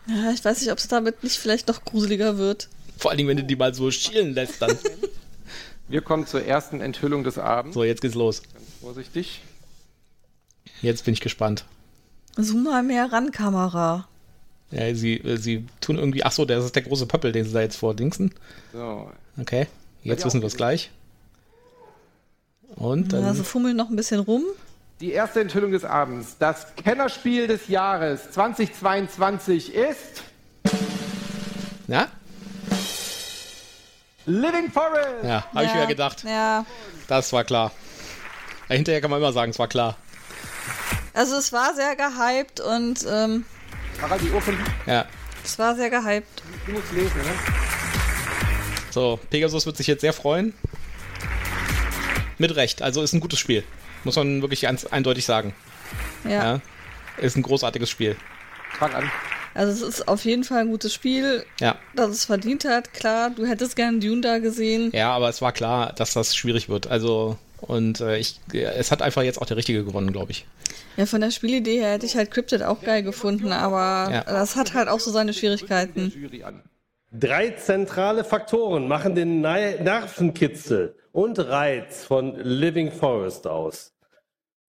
[0.08, 2.68] Ja, ich weiß nicht, ob es damit nicht vielleicht noch gruseliger wird.
[2.96, 4.76] Vor allen Dingen, wenn du die mal so schielen lässt, dann.
[5.88, 7.74] Wir kommen zur ersten Enthüllung des Abends.
[7.74, 8.42] So, jetzt geht's los.
[8.80, 9.42] Vorsichtig.
[10.82, 11.64] Jetzt bin ich gespannt.
[12.36, 14.08] Zoom mal mehr ran, Kamera.
[14.72, 16.24] Ja, sie, äh, sie tun irgendwie.
[16.24, 18.32] Ach so, das ist der große Pöppel, den sie da jetzt vordingsen.
[18.72, 19.10] So.
[19.40, 19.68] Okay,
[20.02, 20.90] jetzt wissen wir es gleich.
[22.74, 23.34] Und dann.
[23.34, 24.42] Sie fummeln noch ein bisschen rum.
[25.00, 26.36] Die erste Enthüllung des Abends.
[26.38, 30.22] Das Kennerspiel des Jahres 2022 ist
[31.88, 32.08] ja?
[34.26, 35.24] Living Forest.
[35.24, 36.24] Ja, habe ich ja, mir gedacht.
[36.24, 36.64] Ja.
[37.08, 37.72] Das war klar.
[38.68, 39.96] Hinterher kann man immer sagen, es war klar.
[41.14, 43.44] Also es war sehr gehypt und ähm,
[44.02, 45.06] Harald, die Uhr von Ja.
[45.44, 46.42] es war sehr gehypt.
[46.66, 47.32] Du musst lesen, ne?
[48.90, 50.52] So, Pegasus wird sich jetzt sehr freuen.
[52.38, 52.82] Mit Recht.
[52.82, 53.64] Also ist ein gutes Spiel.
[54.04, 55.54] Muss man wirklich ganz eindeutig sagen.
[56.24, 56.30] Ja.
[56.30, 56.60] Ja.
[57.18, 58.16] Ist ein großartiges Spiel.
[58.78, 59.10] Fang an.
[59.56, 61.76] Also es ist auf jeden Fall ein gutes Spiel, Ja.
[61.94, 62.92] das es verdient hat.
[62.92, 64.90] Klar, du hättest gern Dune da gesehen.
[64.92, 66.86] Ja, aber es war klar, dass das schwierig wird.
[66.86, 70.46] Also, und äh, ich, es hat einfach jetzt auch der Richtige gewonnen, glaube ich.
[70.96, 74.24] Ja, von der Spielidee her hätte ich halt Cryptid auch geil gefunden, aber Ja.
[74.24, 76.12] das hat halt auch so seine Schwierigkeiten.
[76.14, 76.62] Jury an.
[77.12, 83.92] Drei zentrale Faktoren machen den Nervenkitzel und Reiz von Living Forest aus.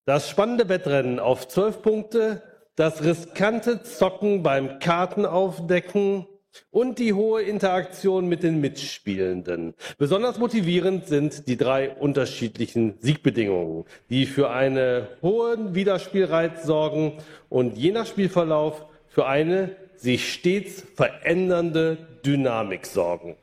[0.05, 2.41] Das spannende Wettrennen auf zwölf Punkte,
[2.77, 6.27] das riskante Zocken beim Kartenaufdecken
[6.69, 9.73] und die hohe Interaktion mit den Mitspielenden.
[9.97, 17.13] Besonders motivierend sind die drei unterschiedlichen Siegbedingungen, die für einen hohen Wiederspielreiz sorgen
[17.49, 23.37] und je nach Spielverlauf für eine sich stets verändernde Dynamik sorgen.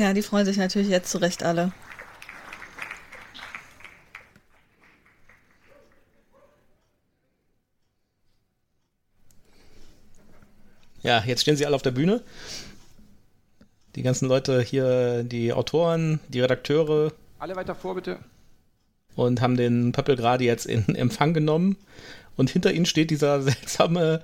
[0.00, 1.72] Ja, die freuen sich natürlich jetzt zu Recht alle.
[11.02, 12.22] Ja, jetzt stehen sie alle auf der Bühne.
[13.94, 17.12] Die ganzen Leute hier, die Autoren, die Redakteure.
[17.38, 18.20] Alle weiter vor, bitte.
[19.16, 21.76] Und haben den Pöppel gerade jetzt in Empfang genommen.
[22.38, 24.22] Und hinter ihnen steht dieser seltsame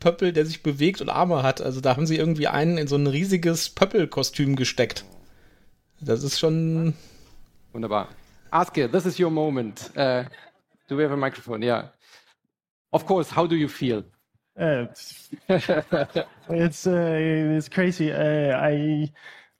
[0.00, 1.60] Pöppel, der sich bewegt und Arme hat.
[1.60, 5.04] Also da haben sie irgendwie einen in so ein riesiges Pöppelkostüm gesteckt.
[6.00, 6.94] Das ist schon.
[7.72, 8.08] Wunderbar.
[8.50, 9.90] Aske, this is your moment.
[9.96, 10.24] Uh,
[10.88, 11.62] do we have a microphone?
[11.62, 11.90] Yeah.
[12.92, 14.04] Of course, how do you feel?
[14.58, 14.86] Uh,
[16.48, 18.10] it's uh, it's crazy.
[18.10, 19.12] Uh, I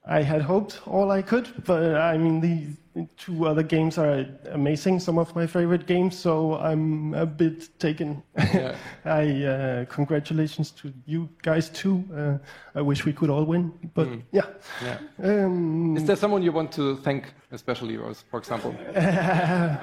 [0.07, 2.69] I had hoped all I could, but I mean the
[3.17, 5.01] two other games are amazing.
[5.01, 8.23] Some of my favorite games, so I'm a bit taken.
[8.37, 8.75] Yeah.
[9.05, 12.05] I uh, congratulations to you guys too.
[12.15, 14.23] Uh, I wish we could all win, but mm.
[14.33, 14.47] yeah.
[14.83, 14.99] yeah.
[15.23, 18.75] Um, Is there someone you want to thank, especially, Rose, for example?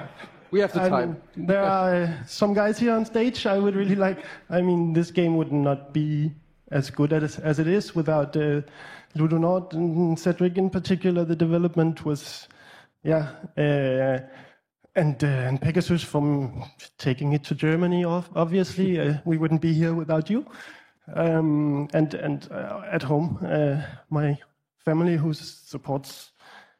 [0.54, 1.20] We have the time.
[1.36, 4.24] there are some guys here on stage I would really like.
[4.48, 6.30] I mean, this game would not be
[6.70, 8.60] as good as, as it is without uh,
[9.16, 11.24] Ludonaut and Cedric in particular.
[11.24, 12.46] The development was,
[13.04, 14.18] yeah, uh,
[14.96, 16.64] and, uh, and Pegasus from
[16.98, 18.04] taking it to Germany.
[18.04, 20.46] Obviously, uh, we wouldn't be here without you.
[21.14, 24.38] Um, and and uh, at home, uh, my
[24.78, 26.30] family who supports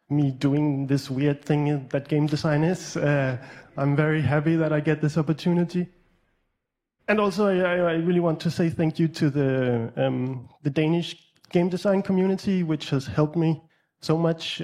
[0.08, 2.96] me doing this weird thing that game design is.
[2.96, 3.36] Uh,
[3.76, 5.88] I'm very happy that I get this opportunity.
[7.06, 11.16] And also, I, I really want to say thank you to the, um, the Danish
[11.50, 13.62] game design community, which has helped me
[14.00, 14.62] so much.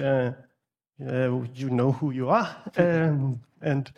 [1.01, 2.47] Uh, you know who you are.
[2.77, 3.91] Um, and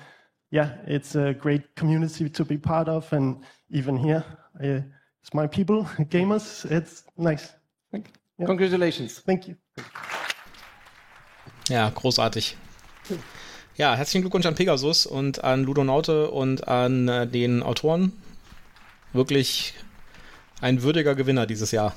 [0.51, 3.11] yeah, it's a great community to be part of.
[3.13, 4.23] And even here,
[4.61, 4.81] uh,
[5.21, 6.65] it's my people, gamers.
[6.69, 7.53] It's nice.
[7.91, 8.45] Thank yeah.
[8.45, 9.19] Congratulations.
[9.19, 9.55] Thank you.
[11.69, 12.57] Ja, großartig.
[13.75, 18.13] Ja, herzlichen Glückwunsch an Pegasus und an Ludonaute und an äh, den Autoren.
[19.13, 19.73] Wirklich
[20.61, 21.95] ein würdiger Gewinner dieses Jahr.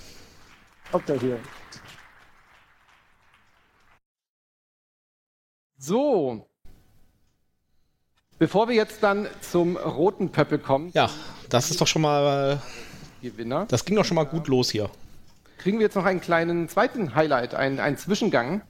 [0.93, 1.39] Hauptsache hier.
[5.79, 6.47] So.
[8.39, 10.91] Bevor wir jetzt dann zum roten Pöppel kommen.
[10.95, 11.11] Ja,
[11.49, 12.61] das ist doch schon mal.
[13.23, 13.67] Äh, Gewinner.
[13.69, 14.91] Das ging doch schon mal gut los hier.
[15.59, 18.63] Kriegen wir jetzt noch einen kleinen zweiten Highlight, einen, einen Zwischengang.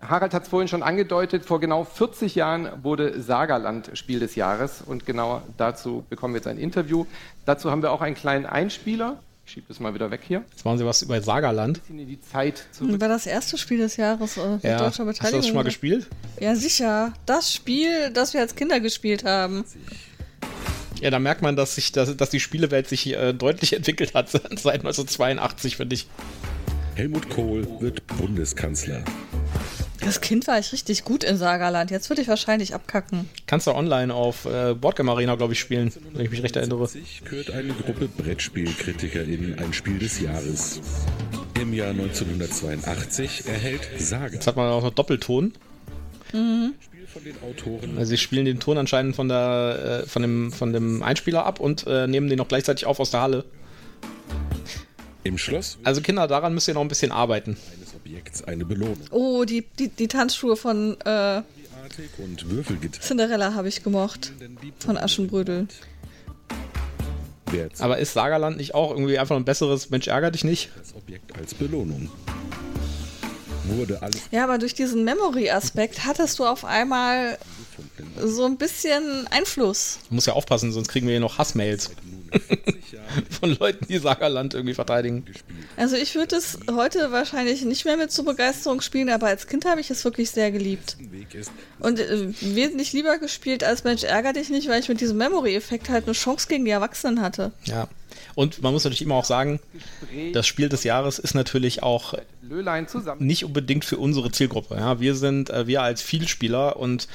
[0.00, 4.82] Harald hat es vorhin schon angedeutet, vor genau 40 Jahren wurde Sagerland Spiel des Jahres
[4.82, 7.06] und genau dazu bekommen wir jetzt ein Interview.
[7.46, 9.18] Dazu haben wir auch einen kleinen Einspieler.
[9.46, 10.42] Ich schiebe das mal wieder weg hier.
[10.50, 11.80] Jetzt machen Sie was über Sagerland.
[11.88, 13.00] In die Zeit zurück.
[13.00, 14.78] War das erste Spiel des Jahres äh, mit ja.
[14.78, 15.22] deutscher Beteiligung?
[15.22, 16.06] Hast du das schon mal gespielt?
[16.40, 17.12] Ja, sicher.
[17.26, 19.64] Das Spiel, das wir als Kinder gespielt haben.
[21.00, 24.30] Ja, da merkt man, dass, sich, dass, dass die Spielewelt sich äh, deutlich entwickelt hat
[24.30, 26.06] seit 1982, finde ich.
[26.94, 29.04] Helmut Kohl wird Bundeskanzler.
[30.04, 31.90] Das Kind war ich richtig gut in Sagerland.
[31.90, 33.28] Jetzt würde ich wahrscheinlich abkacken.
[33.46, 36.86] Kannst du online auf äh, Boardgame Arena, glaube ich, spielen, wenn ich mich recht erinnere.
[37.24, 40.80] kürt eine Gruppe Brettspielkritiker in ein Spiel des Jahres.
[41.58, 44.34] Im Jahr 1982 erhält Saga.
[44.34, 45.54] Jetzt hat man auch noch Doppelton.
[46.34, 46.74] Mhm.
[47.96, 51.60] Also sie spielen den Ton anscheinend von, der, äh, von, dem, von dem Einspieler ab
[51.60, 53.44] und äh, nehmen den noch gleichzeitig auf aus der Halle.
[55.22, 55.78] Im Schloss?
[55.84, 57.56] Also Kinder, daran müsst ihr noch ein bisschen arbeiten.
[58.04, 58.98] Objekts eine Belohnung.
[59.10, 61.42] Oh, die, die, die Tanzschuhe von äh,
[62.18, 63.00] und Würfelgitter.
[63.00, 64.32] Cinderella habe ich gemocht.
[64.80, 65.68] Von Aschenbrödel.
[67.78, 70.70] Aber ist Sagerland nicht auch irgendwie einfach ein besseres Mensch ärger dich nicht?
[70.76, 72.10] Das Objekt als Belohnung.
[73.64, 74.20] Wurde alles.
[74.30, 77.38] Ja, aber durch diesen Memory-Aspekt hattest du auf einmal
[78.20, 79.98] so ein bisschen Einfluss.
[80.08, 81.90] Du musst ja aufpassen, sonst kriegen wir hier noch Hassmails.
[83.40, 85.24] Von Leuten, die Sagerland irgendwie verteidigen.
[85.76, 89.64] Also ich würde es heute wahrscheinlich nicht mehr mit so Begeisterung spielen, aber als Kind
[89.64, 90.96] habe ich es wirklich sehr geliebt.
[91.80, 95.88] Und äh, wesentlich lieber gespielt als Mensch ärger dich nicht, weil ich mit diesem Memory-Effekt
[95.88, 97.52] halt eine Chance gegen die Erwachsenen hatte.
[97.64, 97.88] Ja.
[98.34, 99.60] Und man muss natürlich immer auch sagen,
[100.32, 102.14] das Spiel des Jahres ist natürlich auch
[103.18, 104.76] nicht unbedingt für unsere Zielgruppe.
[104.76, 107.08] Ja, wir sind, äh, wir als Vielspieler und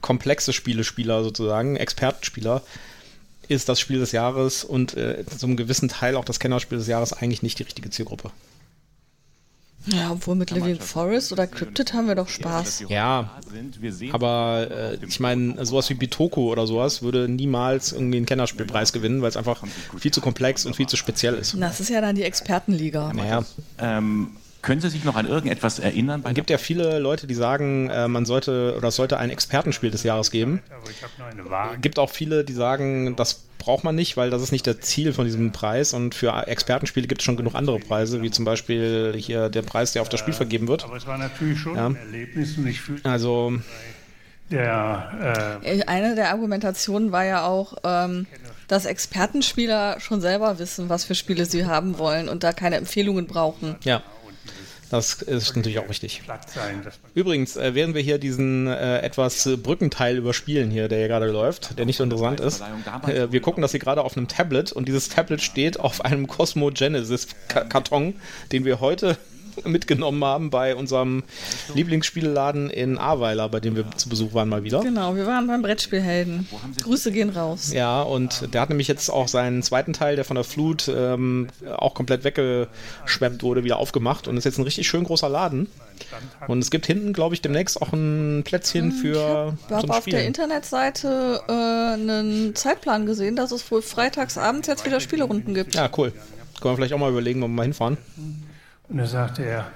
[0.00, 2.62] komplexe Spielespieler sozusagen, Expertenspieler,
[3.50, 7.12] ist das Spiel des Jahres und äh, zum gewissen Teil auch das Kennerspiel des Jahres
[7.12, 8.30] eigentlich nicht die richtige Zielgruppe.
[9.86, 12.84] Ja, obwohl mit Living Forest oder Cryptid haben wir doch Spaß.
[12.88, 13.40] Ja,
[14.12, 19.22] aber äh, ich meine, sowas wie Bitoku oder sowas würde niemals irgendwie einen Kennerspielpreis gewinnen,
[19.22, 19.64] weil es einfach
[19.98, 21.56] viel zu komplex und viel zu speziell ist.
[21.58, 23.12] Das ist ja dann die Expertenliga.
[23.14, 23.44] Naja.
[23.78, 26.22] Ähm, können Sie sich noch an irgendetwas erinnern?
[26.26, 29.90] Es gibt ja viele Leute, die sagen, äh, man sollte oder es sollte ein Expertenspiel
[29.90, 30.62] des Jahres geben.
[31.74, 34.80] Es gibt auch viele, die sagen, das braucht man nicht, weil das ist nicht das
[34.80, 35.92] Ziel von diesem Preis.
[35.92, 39.92] Und für Expertenspiele gibt es schon genug andere Preise, wie zum Beispiel hier der Preis,
[39.92, 40.84] der auf das Spiel vergeben wird.
[40.84, 41.86] Aber es war natürlich schon Ja.
[41.86, 43.52] ein Erlebnis und ich fühlte Also
[44.50, 48.26] der äh, Eine der Argumentationen war ja auch, ähm,
[48.66, 53.26] dass Expertenspieler schon selber wissen, was für Spiele sie haben wollen und da keine Empfehlungen
[53.26, 53.76] brauchen.
[53.82, 54.02] Ja,
[54.90, 56.82] das ist natürlich auch man
[57.14, 61.30] Übrigens, äh, während wir hier diesen äh, etwas äh, Brückenteil überspielen hier, der hier gerade
[61.30, 62.60] läuft, der nicht so interessant ist,
[63.08, 66.26] äh, wir gucken das hier gerade auf einem Tablet und dieses Tablet steht auf einem
[66.26, 68.14] Cosmo Genesis Ka- Karton,
[68.52, 69.16] den wir heute
[69.64, 71.22] mitgenommen haben bei unserem
[71.74, 74.80] Lieblingsspieleladen in Ahrweiler, bei dem wir zu Besuch waren mal wieder.
[74.80, 76.48] Genau, wir waren beim Brettspielhelden.
[76.82, 77.72] Grüße gehen raus.
[77.72, 81.48] Ja, und der hat nämlich jetzt auch seinen zweiten Teil, der von der Flut ähm,
[81.76, 85.68] auch komplett weggeschwemmt wurde, wieder aufgemacht und ist jetzt ein richtig schön großer Laden.
[86.48, 90.04] Und es gibt hinten, glaube ich, demnächst auch ein Plätzchen für Ich habe zum auf
[90.04, 90.26] der.
[90.26, 95.74] Internetseite äh, einen Zeitplan gesehen, dass es wohl freitags abends jetzt wieder Spielerunden gibt.
[95.74, 96.12] Ja, cool.
[96.60, 97.96] Können wir vielleicht auch mal überlegen, ob wir mal hinfahren.
[98.90, 99.70] Und da sagte er,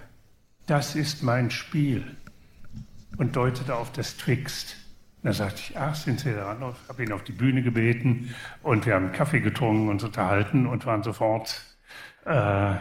[0.66, 2.04] das ist mein Spiel.
[3.16, 4.74] Und deutete auf das Twixt.
[5.22, 6.62] Und da sagte ich, ach, sind Sie dran?
[6.64, 10.66] Und habe ihn auf die Bühne gebeten und wir haben Kaffee getrunken und uns unterhalten
[10.66, 11.62] und waren sofort
[12.24, 12.74] äh,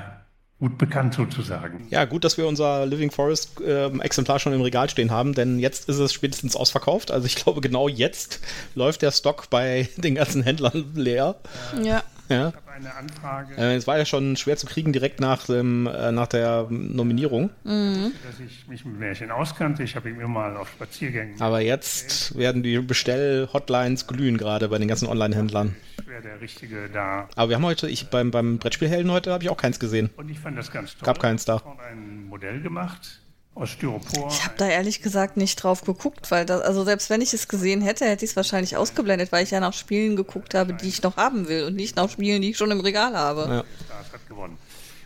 [0.60, 1.86] gut bekannt sozusagen.
[1.92, 5.60] Ja, gut, dass wir unser Living Forest ähm, Exemplar schon im Regal stehen haben, denn
[5.60, 7.12] jetzt ist es spätestens ausverkauft.
[7.12, 8.40] Also ich glaube, genau jetzt
[8.74, 11.36] läuft der Stock bei den ganzen Händlern leer.
[11.84, 12.02] Ja.
[12.34, 12.54] Ja.
[12.76, 16.28] Eine Anfrage, Äh, es war ja schon schwer zu kriegen direkt nach, dem, äh, nach
[16.28, 17.52] der Nominierung.
[17.64, 18.12] Mhm.
[18.26, 19.84] dass ich mich mit Märchen auskannte.
[19.84, 21.40] Ich habe ihn immer mal auf Spaziergängen.
[21.40, 25.76] Aber jetzt werden die Bestell-Hotlines glühen gerade bei den ganzen Online-Händlern.
[26.00, 27.30] Ich wäre der Richtige da.
[27.36, 30.10] Aber wir haben heute, ich beim, beim Brettspielhelden heute habe ich auch keins gesehen.
[30.18, 31.06] Und ich fand das ganz toll.
[31.06, 31.62] Gab keins da.
[31.90, 33.23] ein Modell gemacht
[33.56, 34.30] aus Styropor.
[34.32, 37.48] Ich habe da ehrlich gesagt nicht drauf geguckt, weil das, also selbst wenn ich es
[37.48, 40.88] gesehen hätte, hätte ich es wahrscheinlich ausgeblendet, weil ich ja nach Spielen geguckt habe, die
[40.88, 43.42] ich noch haben will und nicht nach Spielen, die ich schon im Regal habe.
[43.42, 43.64] Ja.
[43.90, 44.58] Das hat gewonnen.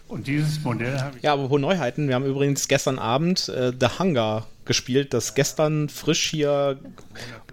[0.08, 2.08] Und dieses Modell habe ich Ja, aber Neuheiten.
[2.08, 6.80] Wir haben übrigens gestern Abend äh, The Hunger gespielt, das gestern frisch hier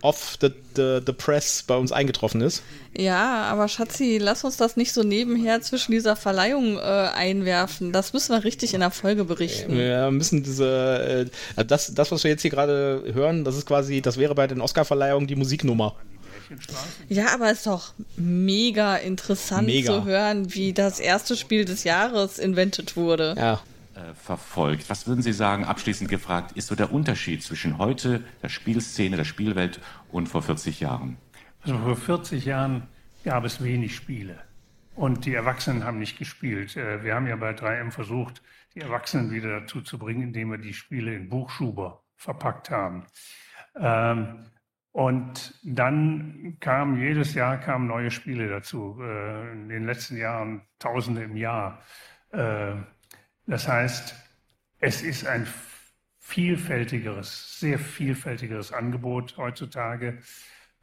[0.04, 2.62] off the, the, the press bei uns eingetroffen ist.
[2.96, 7.92] Ja, aber Schatzi, lass uns das nicht so nebenher zwischen dieser Verleihung äh, einwerfen.
[7.92, 9.76] Das müssen wir richtig in der Folge berichten.
[9.76, 14.02] Wir müssen diese, äh, das, das, was wir jetzt hier gerade hören, das ist quasi,
[14.02, 15.94] das wäre bei den Oscarverleihungen die Musiknummer.
[17.08, 19.90] Ja, aber ist doch mega interessant Mega.
[19.90, 23.34] zu hören, wie das erste Spiel des Jahres invented wurde.
[23.38, 23.62] Ja.
[23.94, 24.90] Äh, verfolgt.
[24.90, 29.24] Was würden Sie sagen, abschließend gefragt, ist so der Unterschied zwischen heute, der Spielszene, der
[29.24, 29.80] Spielwelt
[30.10, 31.16] und vor 40 Jahren?
[31.62, 32.88] Also vor 40 Jahren
[33.24, 34.38] gab es wenig Spiele.
[34.94, 36.76] Und die Erwachsenen haben nicht gespielt.
[36.76, 38.42] Äh, Wir haben ja bei 3M versucht,
[38.74, 43.04] die Erwachsenen wieder dazu zu bringen, indem wir die Spiele in Buchschuber verpackt haben.
[43.76, 44.46] Ähm,
[44.92, 48.96] Und dann kam jedes Jahr kamen neue Spiele dazu.
[49.00, 51.80] Äh, In den letzten Jahren Tausende im Jahr.
[53.46, 54.14] Das heißt,
[54.78, 55.46] es ist ein
[56.18, 60.18] vielfältigeres, sehr vielfältigeres Angebot heutzutage,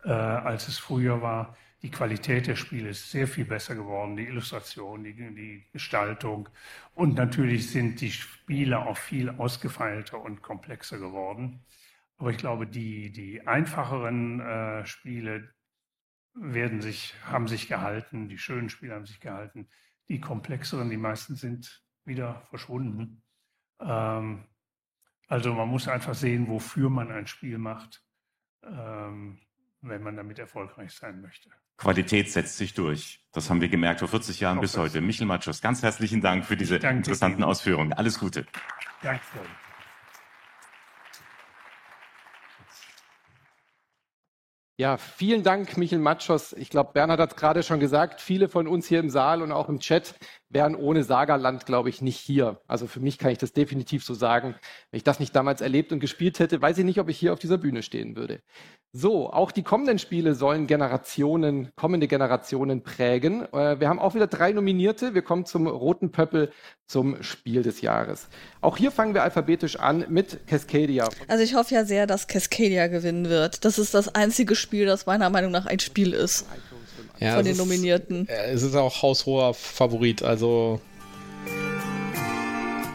[0.03, 1.57] äh, als es früher war.
[1.81, 6.47] Die Qualität der Spiele ist sehr viel besser geworden, die Illustration, die, die Gestaltung.
[6.93, 11.65] Und natürlich sind die Spiele auch viel ausgefeilter und komplexer geworden.
[12.17, 15.51] Aber ich glaube, die, die einfacheren äh, Spiele
[16.35, 19.67] werden sich, haben sich gehalten, die schönen Spiele haben sich gehalten.
[20.07, 23.23] Die komplexeren, die meisten sind wieder verschwunden.
[23.79, 24.45] Ähm,
[25.27, 28.03] also man muss einfach sehen, wofür man ein Spiel macht,
[28.63, 29.39] ähm,
[29.81, 31.49] wenn man damit erfolgreich sein möchte.
[31.77, 33.25] Qualität setzt sich durch.
[33.31, 35.01] Das haben wir gemerkt vor 40 Jahren bis heute.
[35.01, 37.49] Michel Matschus, ganz herzlichen Dank für diese danke interessanten Ihnen.
[37.49, 37.93] Ausführungen.
[37.93, 38.45] Alles Gute.
[39.01, 39.21] Danke.
[44.77, 46.53] Ja, vielen Dank, Michel Matschos.
[46.53, 49.51] Ich glaube, Bernhard hat es gerade schon gesagt, viele von uns hier im Saal und
[49.51, 50.15] auch im Chat
[50.51, 52.59] wären ohne Sagerland, glaube ich, nicht hier.
[52.67, 54.55] Also für mich kann ich das definitiv so sagen.
[54.91, 57.33] Wenn ich das nicht damals erlebt und gespielt hätte, weiß ich nicht, ob ich hier
[57.33, 58.41] auf dieser Bühne stehen würde.
[58.93, 63.43] So, auch die kommenden Spiele sollen Generationen, kommende Generationen prägen.
[63.53, 65.13] Äh, wir haben auch wieder drei Nominierte.
[65.13, 66.51] Wir kommen zum Roten Pöppel
[66.87, 68.27] zum Spiel des Jahres.
[68.59, 71.07] Auch hier fangen wir alphabetisch an mit Cascadia.
[71.29, 73.63] Also ich hoffe ja sehr, dass Cascadia gewinnen wird.
[73.63, 76.45] Das ist das einzige Spiel, das meiner Meinung nach ein Spiel ist.
[77.21, 78.23] Ja, von den es Nominierten.
[78.23, 80.23] Ist, äh, es ist auch haushoher Favorit.
[80.23, 80.81] Also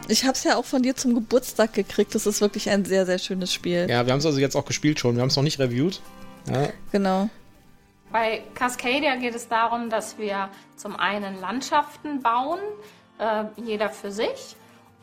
[0.09, 2.14] Ich habe es ja auch von dir zum Geburtstag gekriegt.
[2.14, 3.87] Das ist wirklich ein sehr, sehr schönes Spiel.
[3.89, 5.14] ja, wir haben es also jetzt auch gespielt schon.
[5.14, 6.01] Wir haben es noch nicht reviewed.
[6.51, 6.68] Ja.
[6.91, 7.31] Genau.
[8.11, 12.61] Bei Cascadia geht es darum, dass wir zum einen Landschaften bauen,
[13.18, 14.57] äh, jeder für sich,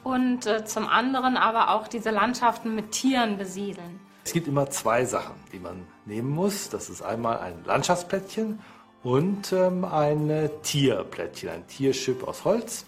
[0.03, 3.99] und äh, zum anderen aber auch diese Landschaften mit Tieren besiedeln.
[4.25, 6.69] Es gibt immer zwei Sachen, die man nehmen muss.
[6.69, 8.59] Das ist einmal ein Landschaftsplättchen
[9.03, 12.85] und ähm, ein äh, Tierplättchen, ein Tierchip aus Holz.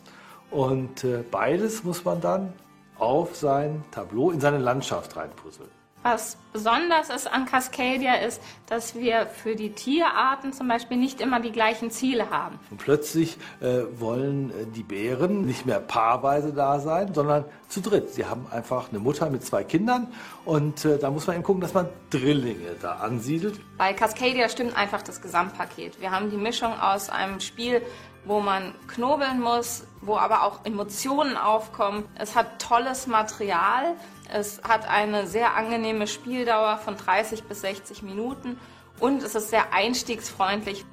[0.52, 2.54] Und äh, beides muss man dann
[2.98, 5.70] auf sein Tableau in seine Landschaft reinpuzzeln.
[6.08, 11.40] Was besonders ist an Cascadia ist, dass wir für die Tierarten zum Beispiel nicht immer
[11.40, 12.60] die gleichen Ziele haben.
[12.70, 18.12] Und plötzlich äh, wollen äh, die Bären nicht mehr paarweise da sein, sondern zu dritt.
[18.12, 20.06] Sie haben einfach eine Mutter mit zwei Kindern
[20.46, 23.60] und äh, da muss man eben gucken, dass man Drillinge da ansiedelt.
[23.80, 26.00] Bei Cascadia stimmt einfach das Gesamtpaket.
[26.00, 27.82] Wir haben die Mischung aus einem Spiel,
[28.26, 32.06] wo man knobeln muss, wo aber auch Emotionen aufkommen.
[32.20, 33.96] Es hat tolles Material.
[34.32, 38.60] Es hat eine sehr angenehme Spieldauer von 30 bis 60 Minuten
[39.00, 40.86] und es ist sehr einstiegsfreundlich.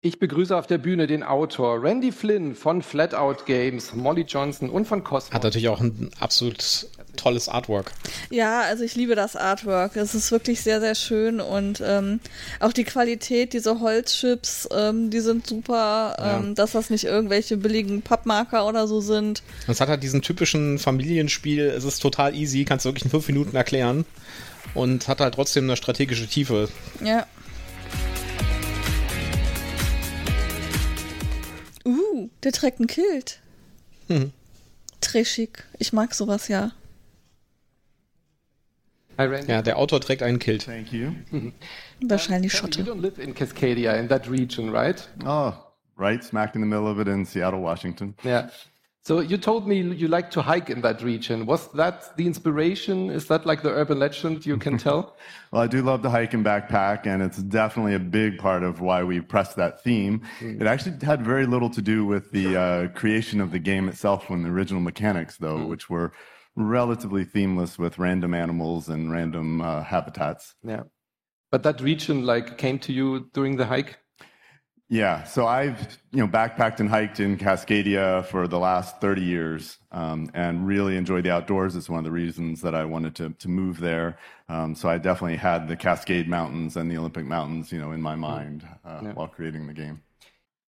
[0.00, 4.84] Ich begrüße auf der Bühne den Autor Randy Flynn von Flatout Games, Molly Johnson und
[4.86, 5.32] von Cosmos.
[5.34, 6.86] Hat natürlich auch ein absolut
[7.16, 7.90] tolles Artwork.
[8.30, 9.96] Ja, also ich liebe das Artwork.
[9.96, 12.20] Es ist wirklich sehr, sehr schön und ähm,
[12.60, 16.38] auch die Qualität, diese Holzchips, ähm, die sind super, Ja.
[16.38, 19.42] ähm, dass das nicht irgendwelche billigen Pappmarker oder so sind.
[19.66, 23.26] Es hat halt diesen typischen Familienspiel, es ist total easy, kannst du wirklich in fünf
[23.26, 24.04] Minuten erklären
[24.74, 26.68] und hat halt trotzdem eine strategische Tiefe.
[27.04, 27.26] Ja.
[32.42, 33.40] Der trägt ein Kilt.
[34.08, 34.32] Hm.
[35.00, 35.64] Trashig.
[35.78, 36.72] Ich mag sowas ja.
[39.18, 40.64] Ja, der Autor trägt einen Kilt.
[40.66, 41.10] Thank you.
[42.00, 42.82] Wahrscheinlich You Schotte.
[42.84, 45.08] don't live in Cascadia, in that region, right?
[45.24, 45.52] Oh,
[45.96, 48.14] right smack in the middle of it in Seattle, Washington.
[48.24, 48.48] Yeah.
[49.08, 51.46] So you told me you like to hike in that region.
[51.46, 53.08] Was that the inspiration?
[53.08, 55.16] Is that like the urban legend you can tell?
[55.50, 58.82] Well, I do love to hike and backpack, and it's definitely a big part of
[58.82, 60.20] why we pressed that theme.
[60.42, 64.28] It actually had very little to do with the uh, creation of the game itself
[64.28, 66.12] when the original mechanics, though, which were
[66.54, 70.54] relatively themeless with random animals and random uh, habitats.
[70.62, 70.82] Yeah.
[71.50, 73.96] But that region like came to you during the hike?
[74.90, 79.76] Yeah, so I've you know backpacked and hiked in Cascadia for the last 30 years,
[79.92, 81.76] um, and really enjoy the outdoors.
[81.76, 84.16] It's one of the reasons that I wanted to to move there.
[84.48, 88.00] Um, so I definitely had the Cascade Mountains and the Olympic Mountains, you know, in
[88.00, 89.12] my mind uh, Yeah.
[89.14, 90.00] while creating the game.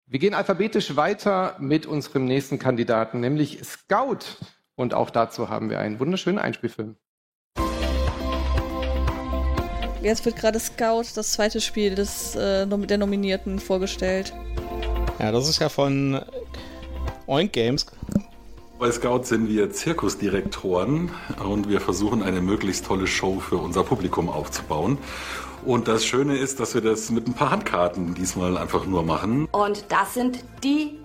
[0.07, 4.37] Wir gehen alphabetisch weiter mit unserem nächsten Kandidaten, nämlich Scout.
[4.75, 6.95] Und auch dazu haben wir einen wunderschönen Einspielfilm.
[10.01, 14.33] Jetzt wird gerade Scout, das zweite Spiel des, äh, der Nominierten, vorgestellt.
[15.19, 16.21] Ja, das ist ja von
[17.27, 17.85] Oink Games.
[18.79, 21.11] Bei Scout sind wir Zirkusdirektoren
[21.45, 24.97] und wir versuchen eine möglichst tolle Show für unser Publikum aufzubauen.
[25.65, 29.49] Und das Schöne ist, dass wir das mit ein paar Handkarten diesmal einfach nur machen.
[29.51, 30.97] Und das sind die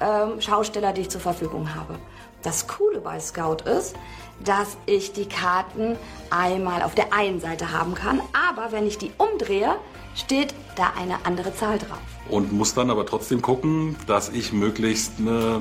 [0.00, 1.98] ähm, Schausteller, die ich zur Verfügung habe.
[2.46, 3.96] Das Coole bei Scout ist,
[4.44, 5.96] dass ich die Karten
[6.30, 9.74] einmal auf der einen Seite haben kann, aber wenn ich die umdrehe,
[10.14, 11.98] steht da eine andere Zahl drauf.
[12.28, 15.60] Und muss dann aber trotzdem gucken, dass ich möglichst eine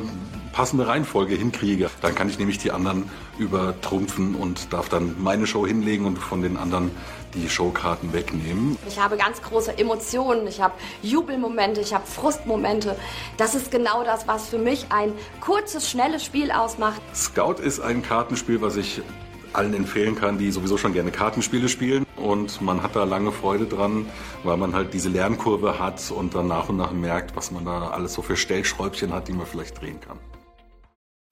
[0.54, 1.90] passende Reihenfolge hinkriege.
[2.02, 3.10] Dann kann ich nämlich die anderen
[3.40, 6.92] übertrumpfen und darf dann meine Show hinlegen und von den anderen
[7.36, 8.78] die Showkarten wegnehmen.
[8.88, 12.96] Ich habe ganz große Emotionen, ich habe Jubelmomente, ich habe Frustmomente.
[13.38, 17.02] Das ist genau das, was für mich ein kurzes, schnelles Spiel ausmacht.
[17.14, 19.02] Scout ist ein Kartenspiel, was ich
[19.54, 22.06] allen empfehlen kann, die sowieso schon gerne Kartenspiele spielen.
[22.18, 24.06] Und man hat da lange Freude dran,
[24.44, 27.90] weil man halt diese Lernkurve hat und dann nach und nach merkt, was man da
[27.90, 30.20] alles so für Stellschräubchen hat, die man vielleicht drehen kann.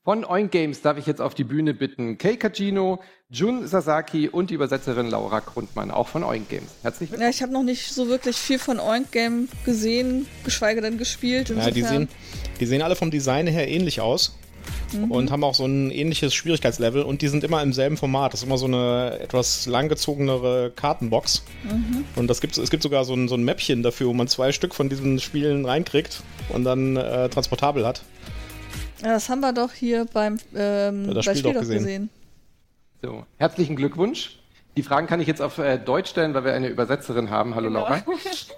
[0.05, 4.49] Von Oink Games darf ich jetzt auf die Bühne bitten Kei Kajino, Jun Sasaki und
[4.49, 6.71] die Übersetzerin Laura Grundmann, auch von Oink Games.
[6.81, 7.23] Herzlich willkommen.
[7.23, 11.47] Ja, ich habe noch nicht so wirklich viel von Oink Game gesehen, geschweige denn gespielt.
[11.51, 12.09] Ja, die insofern- sehen,
[12.59, 14.35] die sehen alle vom Design her ähnlich aus.
[14.93, 15.11] Mhm.
[15.11, 18.31] und haben auch so ein ähnliches Schwierigkeitslevel und die sind immer im selben Format.
[18.33, 21.43] Das ist immer so eine etwas langgezogenere Kartenbox.
[21.63, 22.05] Mhm.
[22.15, 24.51] Und das gibt, es gibt sogar so ein, so ein Mäppchen dafür, wo man zwei
[24.51, 28.03] Stück von diesen Spielen reinkriegt und dann äh, transportabel hat.
[29.02, 31.60] Ja, das haben wir doch hier beim, ähm, Ja, das bei Spiel Spiel doch doch
[31.60, 31.78] gesehen.
[31.78, 32.10] gesehen.
[33.02, 34.38] So, herzlichen Glückwunsch.
[34.76, 37.54] Die Fragen kann ich jetzt auf äh, Deutsch stellen, weil wir eine Übersetzerin haben.
[37.56, 37.80] Hallo Genau.
[37.80, 38.00] Laura.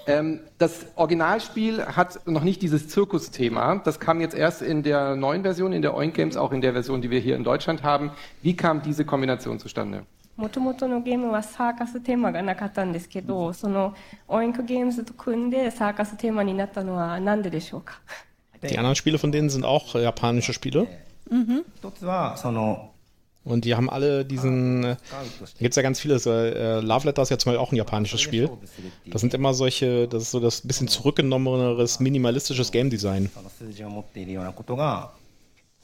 [0.07, 3.77] Ähm, das Originalspiel hat noch nicht dieses Zirkusthema.
[3.85, 6.73] Das kam jetzt erst in der neuen Version, in der Oink Games, auch in der
[6.75, 8.11] Version, die wir hier in Deutschland haben.
[8.43, 10.05] Wie kam diese Kombination zustande?
[10.37, 13.95] もともとのゲームはサーカステーマがなかったんですけど、その
[14.27, 18.01] オインクゲームズと組んでサーカステーマになったのは何ででしょうか
[18.65, 20.87] Die anderen Spiele von denen sind auch äh, japanische Spiele.
[21.31, 21.65] Mhm.
[21.83, 22.91] 一つはその
[23.43, 24.85] Und die haben alle diesen.
[24.85, 25.23] äh, Da
[25.59, 26.19] gibt es ja ganz viele.
[26.19, 28.51] so, Äh, Love Letter ist ja zum Beispiel auch ein japanisches Spiel.
[29.07, 30.07] Das sind immer solche.
[30.09, 33.31] Das ist so das bisschen zurückgenommeneres, minimalistisches Game Design.
[33.35, 35.13] その数字を持っているようなことが、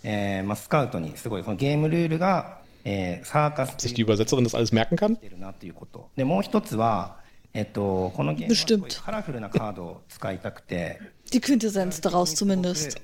[0.03, 5.17] えーまあ、スカウトにすごいそのゲームルールが、えーサーカス Sich die Übersetzerin das alles merken kann?
[5.41, 7.17] なということでもう一つは、
[7.55, 11.01] えっと、このゲームはすごいカラフルなカードを使いたくて
[11.34, 13.00] die Quintessenz daraus zumindest.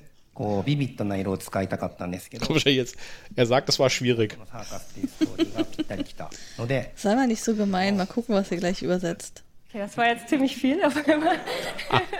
[2.46, 2.96] Komm schon jetzt.
[3.34, 4.38] Er sagt, es war schwierig.
[6.94, 7.96] Sei mal nicht so gemein.
[7.96, 9.42] Mal gucken, was er gleich übersetzt.
[9.68, 11.36] Okay, das war jetzt ziemlich viel auf einmal.
[11.90, 12.00] Ah.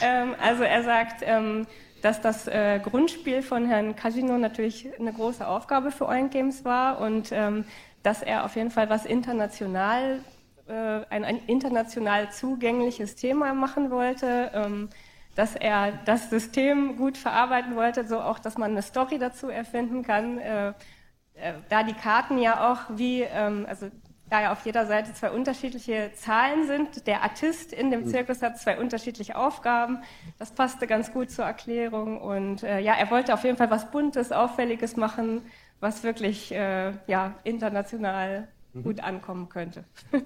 [0.00, 1.66] Ähm, also er sagt, ähm,
[2.00, 7.00] dass das äh, Grundspiel von Herrn Casino natürlich eine große Aufgabe für Orient Games war
[7.00, 7.64] und ähm,
[8.02, 10.20] dass er auf jeden Fall was international,
[10.66, 14.88] äh, ein, ein, international zugängliches Thema machen wollte ähm,
[15.34, 20.02] dass er das System gut verarbeiten wollte, so auch, dass man eine Story dazu erfinden
[20.02, 20.38] kann.
[20.38, 20.68] Äh,
[21.34, 23.90] äh, da die Karten ja auch wie, ähm, also
[24.28, 28.58] da ja auf jeder Seite zwei unterschiedliche Zahlen sind, der Artist in dem Zirkus hat
[28.58, 30.02] zwei unterschiedliche Aufgaben.
[30.38, 33.90] Das passte ganz gut zur Erklärung und äh, ja, er wollte auf jeden Fall was
[33.90, 35.42] Buntes, Auffälliges machen,
[35.80, 38.82] was wirklich ja international Mhm.
[38.82, 39.84] gut ankommen könnte.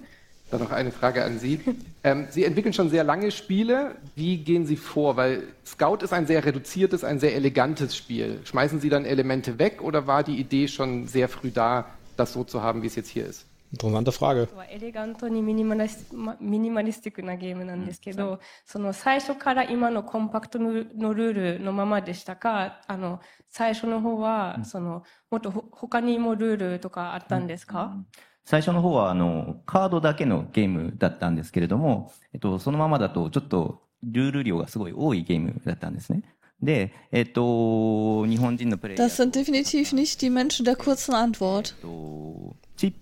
[0.50, 1.62] Dann noch eine Frage an Sie.
[2.04, 3.96] Ähm, Sie entwickeln schon sehr lange Spiele.
[4.16, 5.16] Wie gehen Sie vor?
[5.16, 8.42] Weil Scout ist ein sehr reduziertes, ein sehr elegantes Spiel.
[8.44, 11.86] Schmeißen Sie dann Elemente weg oder war die Idee schon sehr früh da,
[12.18, 13.46] das so zu haben, wie es jetzt hier ist?
[13.72, 14.50] Interessante Frage.
[14.54, 27.96] はエレガントにミニマリスまミニマリスティックなゲームなんですけど、その最初から今のコンパクトののルールのままでしたか、あの、最初の方は、その、もっとほ他にもルールとかあったんですか、
[28.36, 36.23] ん、その最初から今のコンパクトのルールのままでしたかあの最初の方は、そのもっとほ他にもルールとかあったんですか、うん最初の方はあのカードだけのゲームだったんですけれども、えっと、そのままだとちょっとルール量がすごい多いゲームだったんですね。
[36.63, 41.75] で、えっと、日本人のプレイヤー Das sind definitiv nicht die Menschen der kurzen Antwort.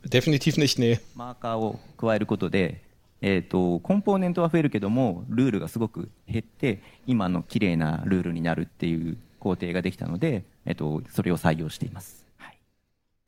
[0.08, 0.98] Definitiv nicht, nee.
[1.14, 2.82] マーカーを加えることで、
[3.20, 12.24] えっと、コンポーネントは増えるけども、ルールがすごく減って、今の綺麗なルールになるっていう工程ができたので、えっと、それを採用しています。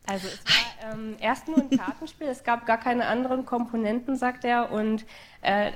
[0.07, 4.45] Also es war ähm, erst nur ein Kartenspiel, es gab gar keine anderen Komponenten, sagt
[4.45, 4.71] er.
[4.73, 5.05] Und
[5.43, 5.73] äh,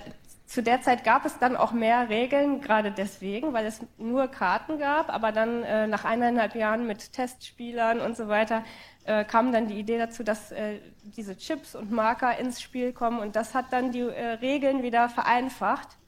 [0.46, 4.78] zu der Zeit gab es dann auch mehr Regeln, gerade deswegen, weil es nur Karten
[4.78, 5.08] gab.
[5.08, 8.64] Aber dann äh, nach eineinhalb Jahren mit Testspielern und so weiter
[9.04, 13.20] äh, kam dann die Idee dazu, dass äh, diese Chips und Marker ins Spiel kommen.
[13.20, 15.99] Und das hat dann die äh, Regeln wieder vereinfacht,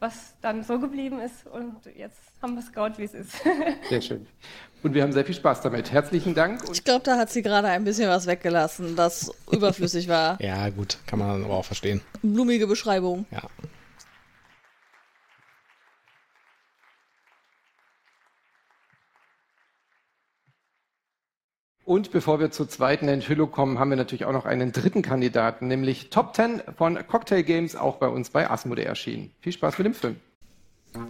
[0.00, 1.46] was dann so geblieben ist.
[1.46, 3.32] Und jetzt haben wir Scout, wie es ist.
[3.88, 4.26] Sehr schön.
[4.82, 5.90] Und wir haben sehr viel Spaß damit.
[5.90, 6.62] Herzlichen Dank.
[6.72, 10.40] Ich glaube, da hat sie gerade ein bisschen was weggelassen, das überflüssig war.
[10.48, 12.00] Ja, gut, kann man aber auch verstehen.
[12.22, 13.26] Blumige Beschreibung.
[13.32, 13.42] Ja.
[21.88, 25.68] Und bevor wir zur zweiten Enthüllung kommen, haben wir natürlich auch noch einen dritten Kandidaten,
[25.68, 29.30] nämlich Top 10 von Cocktail Games, auch bei uns bei Asmodee erschienen.
[29.40, 30.16] Viel Spaß mit dem Film.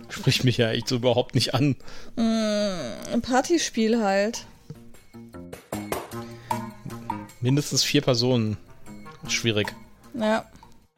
[0.09, 1.74] Spricht mich ja echt so überhaupt nicht an.
[2.14, 4.47] Mm, ein Partyspiel halt.
[7.41, 8.57] Mindestens vier Personen.
[9.26, 9.74] Schwierig.
[10.14, 10.45] Ja.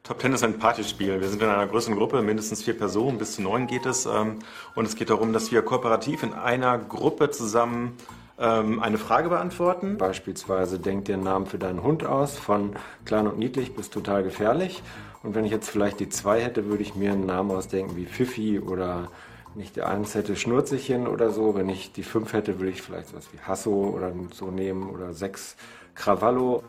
[0.03, 1.19] Top Ten ist ein Partyspiel.
[1.21, 4.05] Wir sind in einer größeren Gruppe, mindestens vier Personen, bis zu neun geht es.
[4.05, 4.37] ähm,
[4.75, 7.97] Und es geht darum, dass wir kooperativ in einer Gruppe zusammen
[8.41, 9.97] ähm, eine Frage beantworten.
[9.97, 12.75] Beispielsweise denk dir einen Namen für deinen Hund aus, von
[13.05, 14.81] klein und niedlich bis total gefährlich.
[15.23, 18.05] Und wenn ich jetzt vielleicht die zwei hätte, würde ich mir einen Namen ausdenken wie
[18.05, 19.09] Pfiffi oder
[19.53, 21.55] nicht die eins hätte Schnurzelchen oder so.
[21.55, 25.13] Wenn ich die fünf hätte, würde ich vielleicht sowas wie Hasso oder so nehmen oder
[25.13, 25.55] sechs
[25.93, 26.63] Krawallo.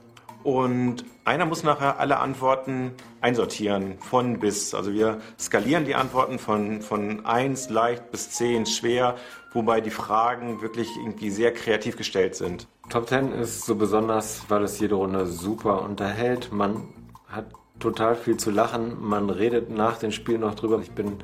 [0.45, 4.75] Und einer muss nachher alle Antworten einsortieren, von bis.
[4.75, 9.17] Also wir skalieren die Antworten von, von 1 leicht bis 10 schwer,
[9.53, 12.67] wobei die Fragen wirklich irgendwie sehr kreativ gestellt sind.
[12.89, 16.53] Top 10 ist so besonders, weil es jede Runde super unterhält.
[16.53, 16.89] Man
[17.29, 17.47] hat
[17.79, 18.97] total viel zu lachen.
[19.01, 20.81] Man redet nach dem Spiel noch drüber.
[20.81, 21.19] Ich bin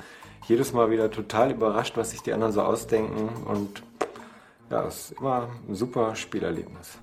[0.47, 3.29] jedes Mal wieder total überrascht, was sich die anderen so ausdenken.
[3.47, 3.83] Und
[4.71, 6.99] ja, das ist immer ein super Spielerlebnis.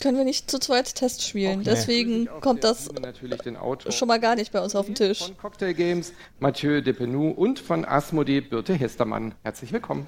[0.00, 1.60] Können wir nicht zu zweit Test spielen.
[1.60, 1.70] Okay.
[1.70, 2.90] Deswegen kommt das
[3.90, 5.20] schon mal gar nicht bei uns auf den Tisch.
[5.20, 9.34] von Cocktail Games, Mathieu Depenou und von Asmodee Birte Hestermann.
[9.42, 10.06] Herzlich willkommen.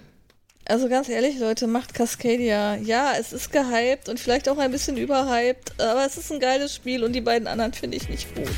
[0.68, 2.74] Also ganz ehrlich, Leute, macht Cascadia.
[2.76, 6.74] Ja, es ist gehypt und vielleicht auch ein bisschen überhyped, aber es ist ein geiles
[6.74, 8.48] Spiel und die beiden anderen finde ich nicht gut.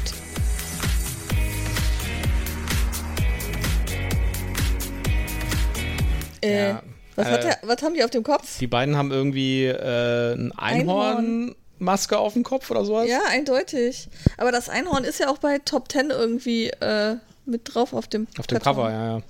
[6.41, 6.83] Äh, Ja,
[7.19, 8.59] was, hat äh, der, was haben die auf dem Kopf?
[8.59, 13.09] Die beiden haben irgendwie äh, ein Einhornmaske auf dem Kopf oder sowas.
[13.09, 14.09] Ja, eindeutig.
[14.37, 18.27] Aber das Einhorn ist ja auch bei Top 10 irgendwie äh, mit drauf auf dem
[18.39, 18.59] Auf dem.
[18.59, 19.23] Cover, ja, ja.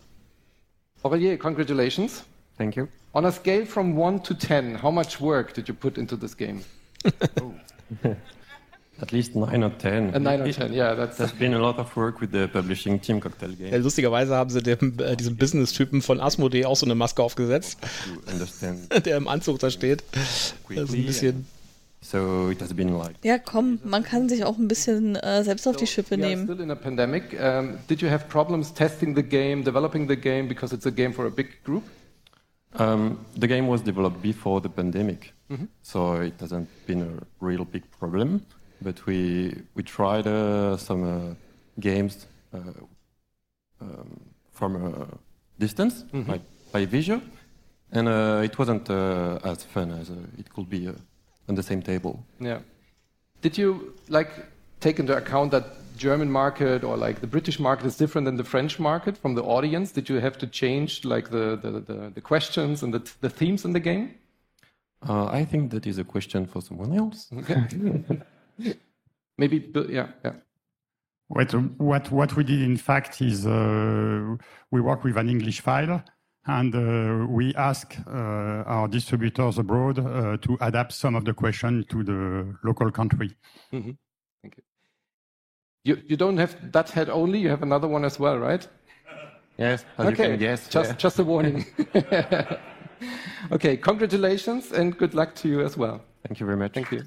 [1.03, 2.25] Aurelier, congratulations.
[2.57, 2.89] Thank you.
[3.15, 6.37] On a scale from 1 to 10, how much work did you put into this
[6.37, 6.65] game?
[9.01, 10.15] At least 9 or 10.
[10.15, 13.01] A nine or 10, yeah, that's- There's been a lot of work with the publishing
[13.01, 13.71] team Cocktail Game.
[13.73, 17.79] Ja, lustigerweise haben sie dem, äh, diesem Business-Typen von Asmodee auch so eine Maske aufgesetzt,
[19.05, 20.03] der im Anzug da steht.
[20.13, 21.47] Das ist ein bisschen.
[22.01, 25.67] So it has been like Ja, komm, man kann sich auch ein bisschen äh, selbst
[25.67, 26.45] auf die Schippe are nehmen.
[26.45, 27.37] still in a pandemic.
[27.41, 31.13] Um, did you have problems testing the game, developing the game, because it's a game
[31.13, 31.83] for a big group?
[32.79, 35.67] Um, the game was developed before the pandemic, Mhm.
[35.83, 38.43] so it hasn't been a real big problem.
[38.81, 41.35] But we we tried uh, some uh,
[41.81, 42.59] games uh,
[43.81, 44.21] um,
[44.53, 45.07] from a
[45.59, 46.29] distance, Mhm.
[46.29, 47.21] like by visual,
[47.93, 50.93] and uh, it wasn't uh, as fun as uh, it could be uh,
[51.49, 52.25] on the same table.
[52.41, 52.61] Yeah.
[53.43, 54.31] Did you like
[54.81, 55.65] take into account that
[55.97, 59.43] German market or like the British market is different than the French market from the
[59.43, 59.93] audience?
[59.93, 63.65] Did you have to change like the the, the, the questions and the, the themes
[63.65, 64.09] in the game?
[65.09, 67.29] Uh, I think that is a question for someone else.
[67.33, 67.63] Okay.
[69.39, 70.33] Maybe, Bill- yeah, yeah.
[71.29, 74.37] What, what, what we did, in fact, is uh,
[74.71, 76.03] we work with an English file
[76.47, 81.85] and uh, we ask uh, our distributors abroad uh, to adapt some of the question
[81.91, 83.37] to the local country.
[83.73, 83.97] Mhm.
[84.43, 84.63] Thank you.
[85.85, 87.39] You you don't have that head only.
[87.39, 88.67] You have another one as well, right?
[89.59, 89.85] Yes.
[89.99, 90.15] Okay.
[90.15, 90.97] can guess, Just yeah.
[90.97, 91.67] just a warning.
[93.53, 93.77] okay.
[93.77, 96.01] Congratulations and good luck to you as well.
[96.27, 96.75] Thank you very much.
[96.75, 97.03] Thank you.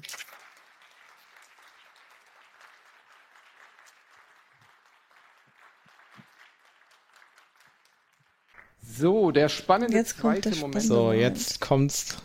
[8.98, 10.82] So, der spannende Jetzt kommt zweite der Moment.
[10.84, 12.16] So, jetzt kommt's.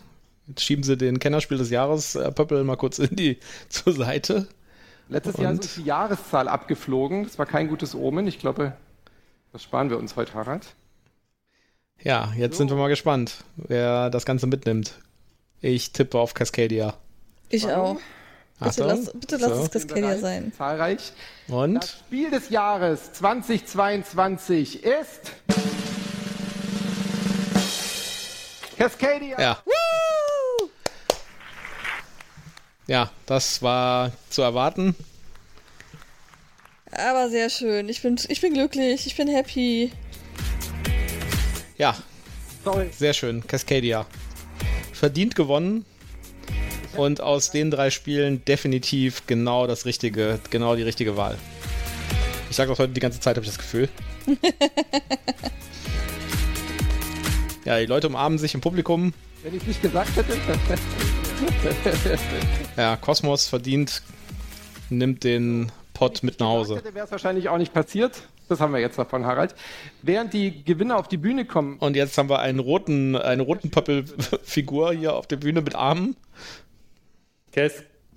[0.46, 3.38] Jetzt schieben sie den Kennerspiel des Jahres äh, Pöppel mal kurz in die
[3.68, 4.46] zur Seite.
[5.08, 7.24] Letztes Jahr ist Und- uns die Jahreszahl abgeflogen.
[7.24, 8.26] Das war kein gutes Omen.
[8.26, 8.72] Ich glaube,
[9.52, 10.66] das sparen wir uns heute, Harald.
[12.02, 14.92] Ja, jetzt sind wir mal gespannt, wer das Ganze mitnimmt.
[15.60, 16.94] Ich tippe auf Cascadia.
[17.48, 17.94] Ich auch.
[18.60, 18.86] Bitte Achtung.
[18.88, 19.62] lass, bitte lass So.
[19.64, 20.52] es Cascadia sein.
[20.56, 21.12] Zahlreich.
[21.48, 21.74] Und?
[21.76, 25.32] Das Spiel des Jahres 2022 ist
[28.78, 29.40] Cascadia.
[29.40, 29.62] Ja.
[32.86, 34.94] Ja, das war zu erwarten.
[36.92, 37.88] Aber sehr schön.
[37.88, 39.06] Ich bin, ich bin glücklich.
[39.06, 39.90] Ich bin happy.
[41.76, 41.96] Ja.
[42.96, 43.46] Sehr schön.
[43.46, 44.06] Cascadia.
[44.92, 45.84] Verdient gewonnen.
[46.96, 51.36] Und aus den drei Spielen definitiv genau das richtige, genau die richtige Wahl.
[52.48, 53.88] Ich sage das heute die ganze Zeit, habe ich das Gefühl.
[57.68, 59.12] Ja, die Leute umarmen sich im Publikum.
[59.42, 60.32] Wenn ich nicht gesagt hätte.
[62.78, 64.02] Ja, Kosmos verdient,
[64.88, 66.76] nimmt den Pott mit nach Hause.
[66.76, 68.22] hätte, wäre es wahrscheinlich auch nicht passiert.
[68.48, 69.54] Das haben wir jetzt davon, Harald.
[70.00, 71.76] Während die Gewinner auf die Bühne kommen.
[71.78, 76.16] Und jetzt haben wir einen roten, eine roten Pöppelfigur hier auf der Bühne mit Armen.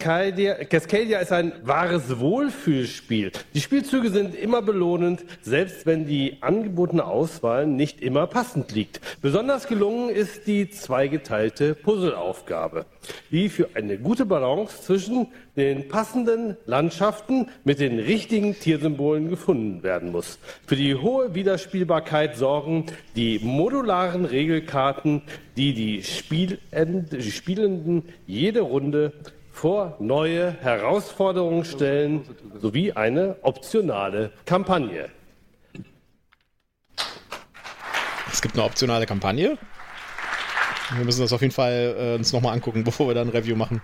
[0.02, 3.32] Cascadia, Cascadia ist ein wahres Wohlfühlspiel.
[3.54, 9.00] Die Spielzüge sind immer belohnend, selbst wenn die angebotene Auswahl nicht immer passend liegt.
[9.22, 12.88] Besonders gelungen ist die zweigeteilte Puzzleaufgabe,
[13.30, 20.12] die für eine gute Balance zwischen den passenden Landschaften mit den richtigen Tiersymbolen gefunden werden
[20.12, 20.40] muss.
[20.66, 25.22] Für die hohe Wiederspielbarkeit sorgen die modularen Regelkarten,
[25.58, 29.14] die die, Spielend die Spielenden jede Runde
[29.62, 32.28] vor neue Herausforderungen stellen,
[32.60, 35.12] sowie eine optionale Kampagne.
[38.32, 39.60] Es gibt eine optionale Kampagne.
[40.96, 43.56] Wir müssen das auf jeden Fall äh, uns nochmal angucken, bevor wir dann ein Review
[43.56, 43.84] machen.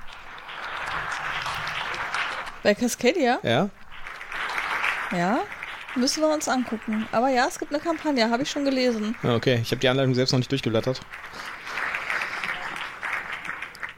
[2.63, 3.37] Bei Cascadia?
[3.43, 3.69] Ja?
[5.15, 5.41] Ja.
[5.95, 7.07] Müssen wir uns angucken.
[7.11, 9.15] Aber ja, es gibt eine Kampagne, habe ich schon gelesen.
[9.21, 11.01] Ja, Okay, ich habe die Anleitung selbst noch nicht durchgeblättert.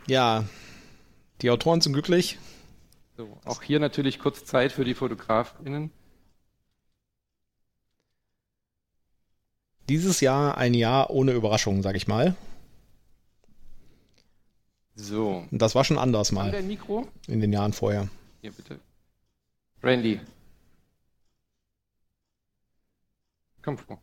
[0.08, 0.44] Ja,
[1.42, 2.38] die Autoren sind glücklich.
[3.18, 5.92] So, auch hier natürlich kurz Zeit für die FotografInnen.
[9.90, 12.36] Dieses Jahr ein Jahr ohne Überraschungen, sag ich mal.
[14.96, 15.48] So.
[15.52, 16.52] Das war schon anders mal.
[16.52, 17.08] wir ein Mikro?
[17.28, 18.08] In den Jahren vorher.
[18.42, 18.80] Hier bitte.
[19.82, 20.20] Randy.
[23.62, 24.02] Komm vor.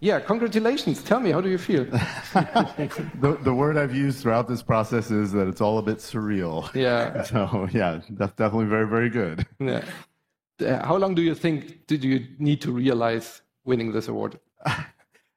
[0.00, 1.02] Yeah, congratulations.
[1.02, 1.84] Tell me, how do you feel?
[2.34, 6.72] the, the word I've used throughout this process is that it's all a bit surreal.
[6.74, 7.22] Yeah.
[7.24, 9.46] So yeah, that's definitely very, very good.
[9.58, 9.84] Yeah.
[10.60, 14.38] Uh, how long do you think did you need to realize winning this award?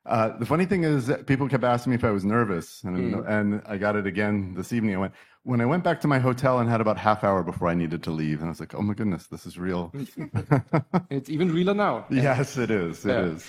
[0.05, 3.14] Uh, the funny thing is, that people kept asking me if I was nervous, and,
[3.14, 3.30] Mm.
[3.30, 4.95] and I got it again this evening.
[4.95, 7.68] I went when I went back to my hotel and had about half hour before
[7.68, 9.93] I needed to leave, and I was like, "Oh my goodness, this is real."
[11.12, 12.05] It's even realer now.
[12.10, 13.05] yes, it is.
[13.05, 13.45] It is.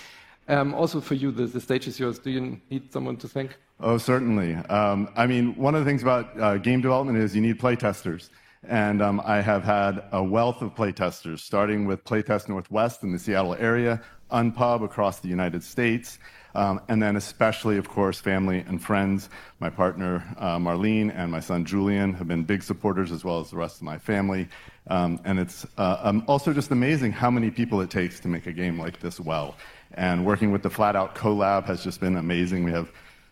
[0.48, 2.18] Um, also for you, the, the stage is yours.
[2.18, 3.56] Do you need someone to thank?
[3.78, 4.54] Oh, certainly.
[4.54, 8.30] Um, I mean, one of the things about uh, game development is you need playtesters.
[8.68, 13.18] And um, I have had a wealth of playtesters, starting with Playtest Northwest in the
[13.18, 16.18] Seattle area, Unpub across the United States,
[16.54, 19.30] um, and then especially, of course, family and friends.
[19.60, 23.50] My partner, uh, Marlene, and my son, Julian, have been big supporters, as well as
[23.50, 24.46] the rest of my family.
[24.88, 28.46] Um, and it's uh, um, also just amazing how many people it takes to make
[28.46, 29.56] a game like this well.
[29.94, 32.64] And working with the Flat Out collab has just been amazing.
[32.64, 32.88] We have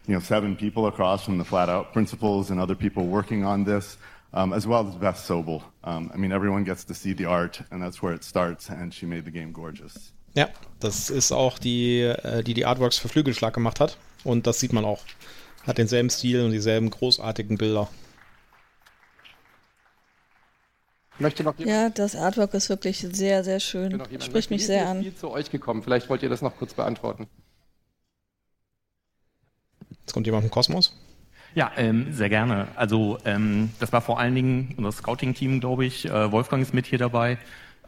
[0.07, 3.65] you know, seven people across from the Flat Out principals and other people working on
[3.65, 3.99] this,
[4.33, 5.63] um, as well as Beth Sobel.
[5.85, 8.93] Um, I mean, everyone gets to see the art, and that's where it starts, and
[8.93, 10.13] she made the game gorgeous.
[10.35, 10.49] Ja,
[10.81, 13.97] das ist auch die, äh, die die Artworks für Flügelschlag gemacht hat.
[14.25, 15.01] Und das sieht man auch.
[15.67, 17.89] Hat denselben Stil und dieselben großartigen Bilder.
[21.19, 21.77] Möchte noch jemand?
[21.77, 24.01] Ja, das Artwork ist wirklich sehr, sehr schön.
[24.21, 25.01] Spricht mich Wie sehr ist an.
[25.01, 25.83] Spiel zu euch gekommen?
[25.83, 27.27] Vielleicht wollt ihr das noch kurz beantworten.
[30.01, 30.95] Jetzt kommt jemand vom Kosmos.
[31.55, 32.69] Ja, ähm, sehr gerne.
[32.77, 36.07] Also ähm, das war vor allen Dingen unser Scouting-Team, glaube ich.
[36.07, 37.39] Äh, Wolfgang ist mit hier dabei,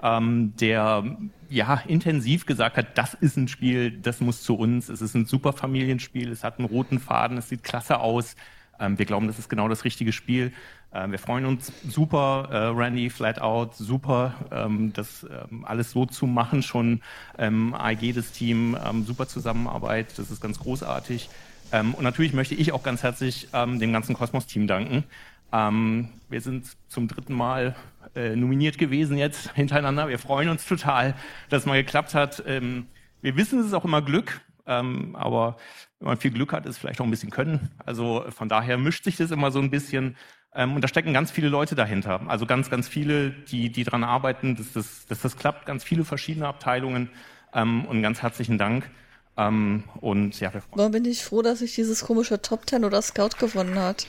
[0.03, 1.17] ähm, der
[1.49, 4.89] ja intensiv gesagt hat, das ist ein Spiel, das muss zu uns.
[4.89, 8.35] Es ist ein super Familienspiel, es hat einen roten Faden, es sieht klasse aus.
[8.81, 10.53] Ähm, wir glauben, das ist genau das richtige Spiel.
[10.93, 16.07] Ähm, wir freuen uns super, äh, Randy, Flat Out, super, ähm, das ähm, alles so
[16.07, 17.01] zu machen, schon
[17.39, 21.31] ähm, AEG, das Team, ähm, super Zusammenarbeit, das ist ganz großartig.
[21.73, 25.05] Ähm, und natürlich möchte ich auch ganz herzlich dem ganzen Kosmos-Team danken.
[25.53, 27.75] Wir sind zum dritten Mal
[28.15, 30.09] äh, nominiert gewesen jetzt hintereinander.
[30.09, 31.15] Wir freuen uns total,
[31.49, 32.43] dass es mal geklappt hat.
[32.47, 35.57] Wir wissen, es ist auch immer Glück, ähm, aber
[35.99, 37.71] wenn man viel Glück hat, ist vielleicht auch ein bisschen Können.
[37.85, 40.17] Also von daher mischt sich das immer so ein bisschen.
[40.55, 42.21] Ähm, und da stecken ganz viele Leute dahinter.
[42.29, 45.67] Also ganz, ganz viele, die, die daran arbeiten, dass das, dass das klappt.
[45.67, 47.11] Ganz viele verschiedene Abteilungen.
[47.53, 48.89] Ähm, und ganz herzlichen Dank.
[49.37, 52.85] Ähm, und ja, wir freuen Warum bin ich froh, dass ich dieses komische Top 10
[52.85, 54.07] oder Scout gewonnen hat?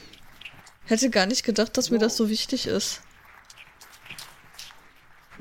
[0.86, 3.02] Hätte gar nicht gedacht, dass mir das so wichtig ist.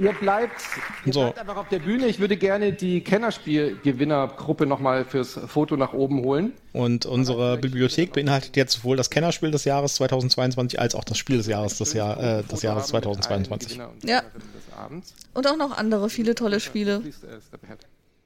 [0.01, 0.63] Ihr bleibt,
[1.05, 1.21] ihr So.
[1.25, 2.07] bleibt einfach auf der Bühne.
[2.07, 6.55] Ich würde gerne die Kennerspiel-Gewinnergruppe nochmal fürs Foto nach oben holen.
[6.73, 11.37] Und unsere Bibliothek beinhaltet jetzt sowohl das Kennerspiel des Jahres 2022 als auch das Spiel
[11.37, 13.79] des Jahres des, Jahr, äh, des Jahres 2022.
[14.05, 14.23] Ja.
[15.35, 17.03] Und auch noch andere, viele tolle Spiele.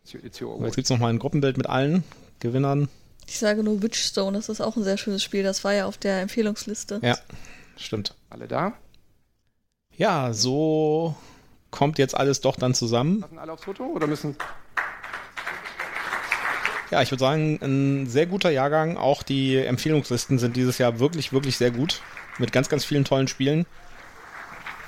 [0.05, 0.39] So, jetzt
[0.77, 2.05] gibt es nochmal ein Gruppenbild mit allen
[2.39, 2.89] Gewinnern.
[3.27, 5.43] Ich sage nur Witchstone, das ist auch ein sehr schönes Spiel.
[5.43, 7.01] Das war ja auf der Empfehlungsliste.
[7.03, 7.19] Ja,
[7.77, 8.15] stimmt.
[8.31, 8.75] Alle da?
[9.97, 11.17] Ja, so
[11.75, 13.21] kommt jetzt alles doch dann zusammen.
[13.21, 14.37] Passen alle aufs Foto oder müssen.
[16.93, 18.97] Ja, ich würde sagen, ein sehr guter Jahrgang.
[18.97, 22.01] Auch die Empfehlungslisten sind dieses Jahr wirklich, wirklich sehr gut.
[22.39, 23.67] Mit ganz, ganz vielen tollen Spielen.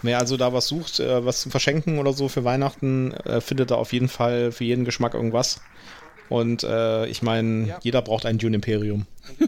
[0.02, 3.72] Wer also da was sucht, äh, was zu verschenken oder so für Weihnachten, äh, findet
[3.72, 5.60] da auf jeden Fall für jeden Geschmack irgendwas.
[6.28, 9.06] Und äh, ich meine, jeder braucht ein Dune Imperium.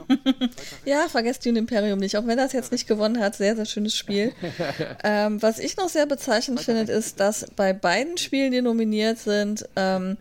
[0.85, 3.37] Ja, vergesst Dune Imperium nicht, auch wenn das jetzt nicht gewonnen hat.
[3.37, 4.33] Sehr, sehr schönes Spiel.
[5.05, 9.68] ähm, was ich noch sehr bezeichnend finde, ist, dass bei beiden Spielen, die nominiert sind,
[9.76, 10.16] ähm,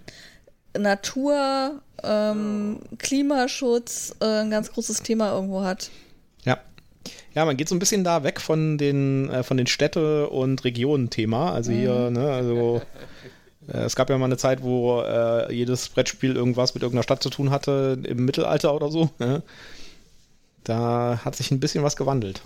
[0.78, 5.89] Natur, ähm, Klimaschutz äh, ein ganz großes Thema irgendwo hat.
[6.45, 6.60] Ja.
[7.34, 10.64] Ja, man geht so ein bisschen da weg von den, äh, von den Städte- und
[10.64, 11.53] Regionen-Thema.
[11.53, 12.14] Also hier, Mhm.
[12.14, 12.82] ne, also
[13.68, 17.30] es gab ja mal eine Zeit, wo äh, jedes Brettspiel irgendwas mit irgendeiner Stadt zu
[17.30, 19.09] tun hatte, im Mittelalter oder so.
[19.20, 19.43] Ne?
[20.63, 22.41] Da hat sich ein bisschen was gewandelt.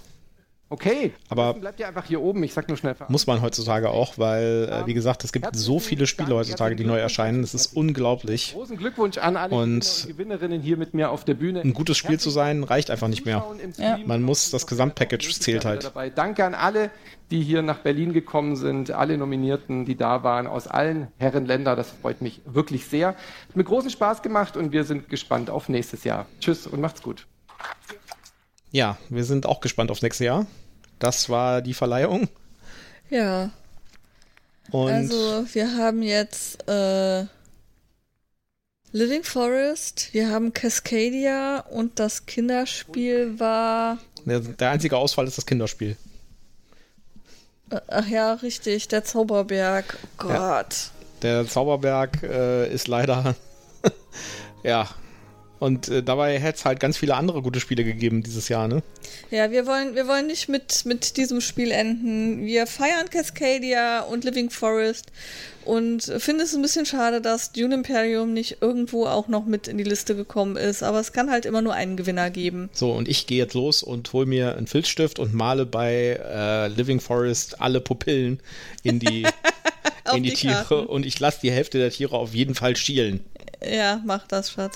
[0.71, 2.41] Okay, Aber bleibt ihr einfach hier oben.
[2.45, 2.95] Ich sag nur schnell.
[3.09, 6.85] muss man heutzutage auch, weil, äh, wie gesagt, es gibt so viele Spiele heutzutage, die
[6.85, 7.43] neu erscheinen.
[7.43, 8.53] Es ist unglaublich.
[8.53, 11.59] Großen Glückwunsch an alle Und- Gewinner und Gewinnerinnen hier mit mir auf der Bühne.
[11.59, 13.45] Ein gutes Spiel zu sein, reicht einfach nicht mehr.
[14.05, 15.83] Man muss, das Gesamtpackage zählt halt.
[15.83, 16.09] dabei.
[16.09, 16.89] Danke an alle,
[17.31, 21.75] die hier nach Berlin gekommen sind, alle Nominierten, die da waren, aus allen Herrenländern.
[21.75, 23.09] Das freut mich wirklich sehr.
[23.09, 26.27] Hat mir großen Spaß gemacht und wir sind gespannt auf nächstes Jahr.
[26.39, 27.27] Tschüss und macht's gut.
[28.71, 30.45] Ja, wir sind auch gespannt aufs nächste Jahr.
[31.01, 32.29] Das war die Verleihung.
[33.09, 33.49] Ja.
[34.69, 37.25] Und also, wir haben jetzt äh,
[38.91, 45.45] Living Forest, wir haben Cascadia und das Kinderspiel war Der, der einzige Ausfall ist das
[45.47, 45.97] Kinderspiel.
[47.87, 49.97] Ach ja, richtig, der Zauberberg.
[50.17, 50.31] Gott.
[50.31, 50.65] Ja.
[51.23, 53.35] Der Zauberberg äh, ist leider.
[54.63, 54.87] ja.
[55.61, 58.81] Und äh, dabei hätte es halt ganz viele andere gute Spiele gegeben dieses Jahr, ne?
[59.29, 62.47] Ja, wir wollen, wir wollen nicht mit, mit diesem Spiel enden.
[62.47, 65.11] Wir feiern Cascadia und Living Forest
[65.63, 69.77] und finden es ein bisschen schade, dass Dune Imperium nicht irgendwo auch noch mit in
[69.77, 70.81] die Liste gekommen ist.
[70.81, 72.71] Aber es kann halt immer nur einen Gewinner geben.
[72.73, 76.69] So, und ich gehe jetzt los und hole mir einen Filzstift und male bei äh,
[76.69, 78.39] Living Forest alle Pupillen
[78.81, 79.27] in die,
[80.15, 80.87] in die, die Tiere.
[80.87, 83.23] Und ich lasse die Hälfte der Tiere auf jeden Fall schielen.
[83.63, 84.75] Ja, mach das, Schatz.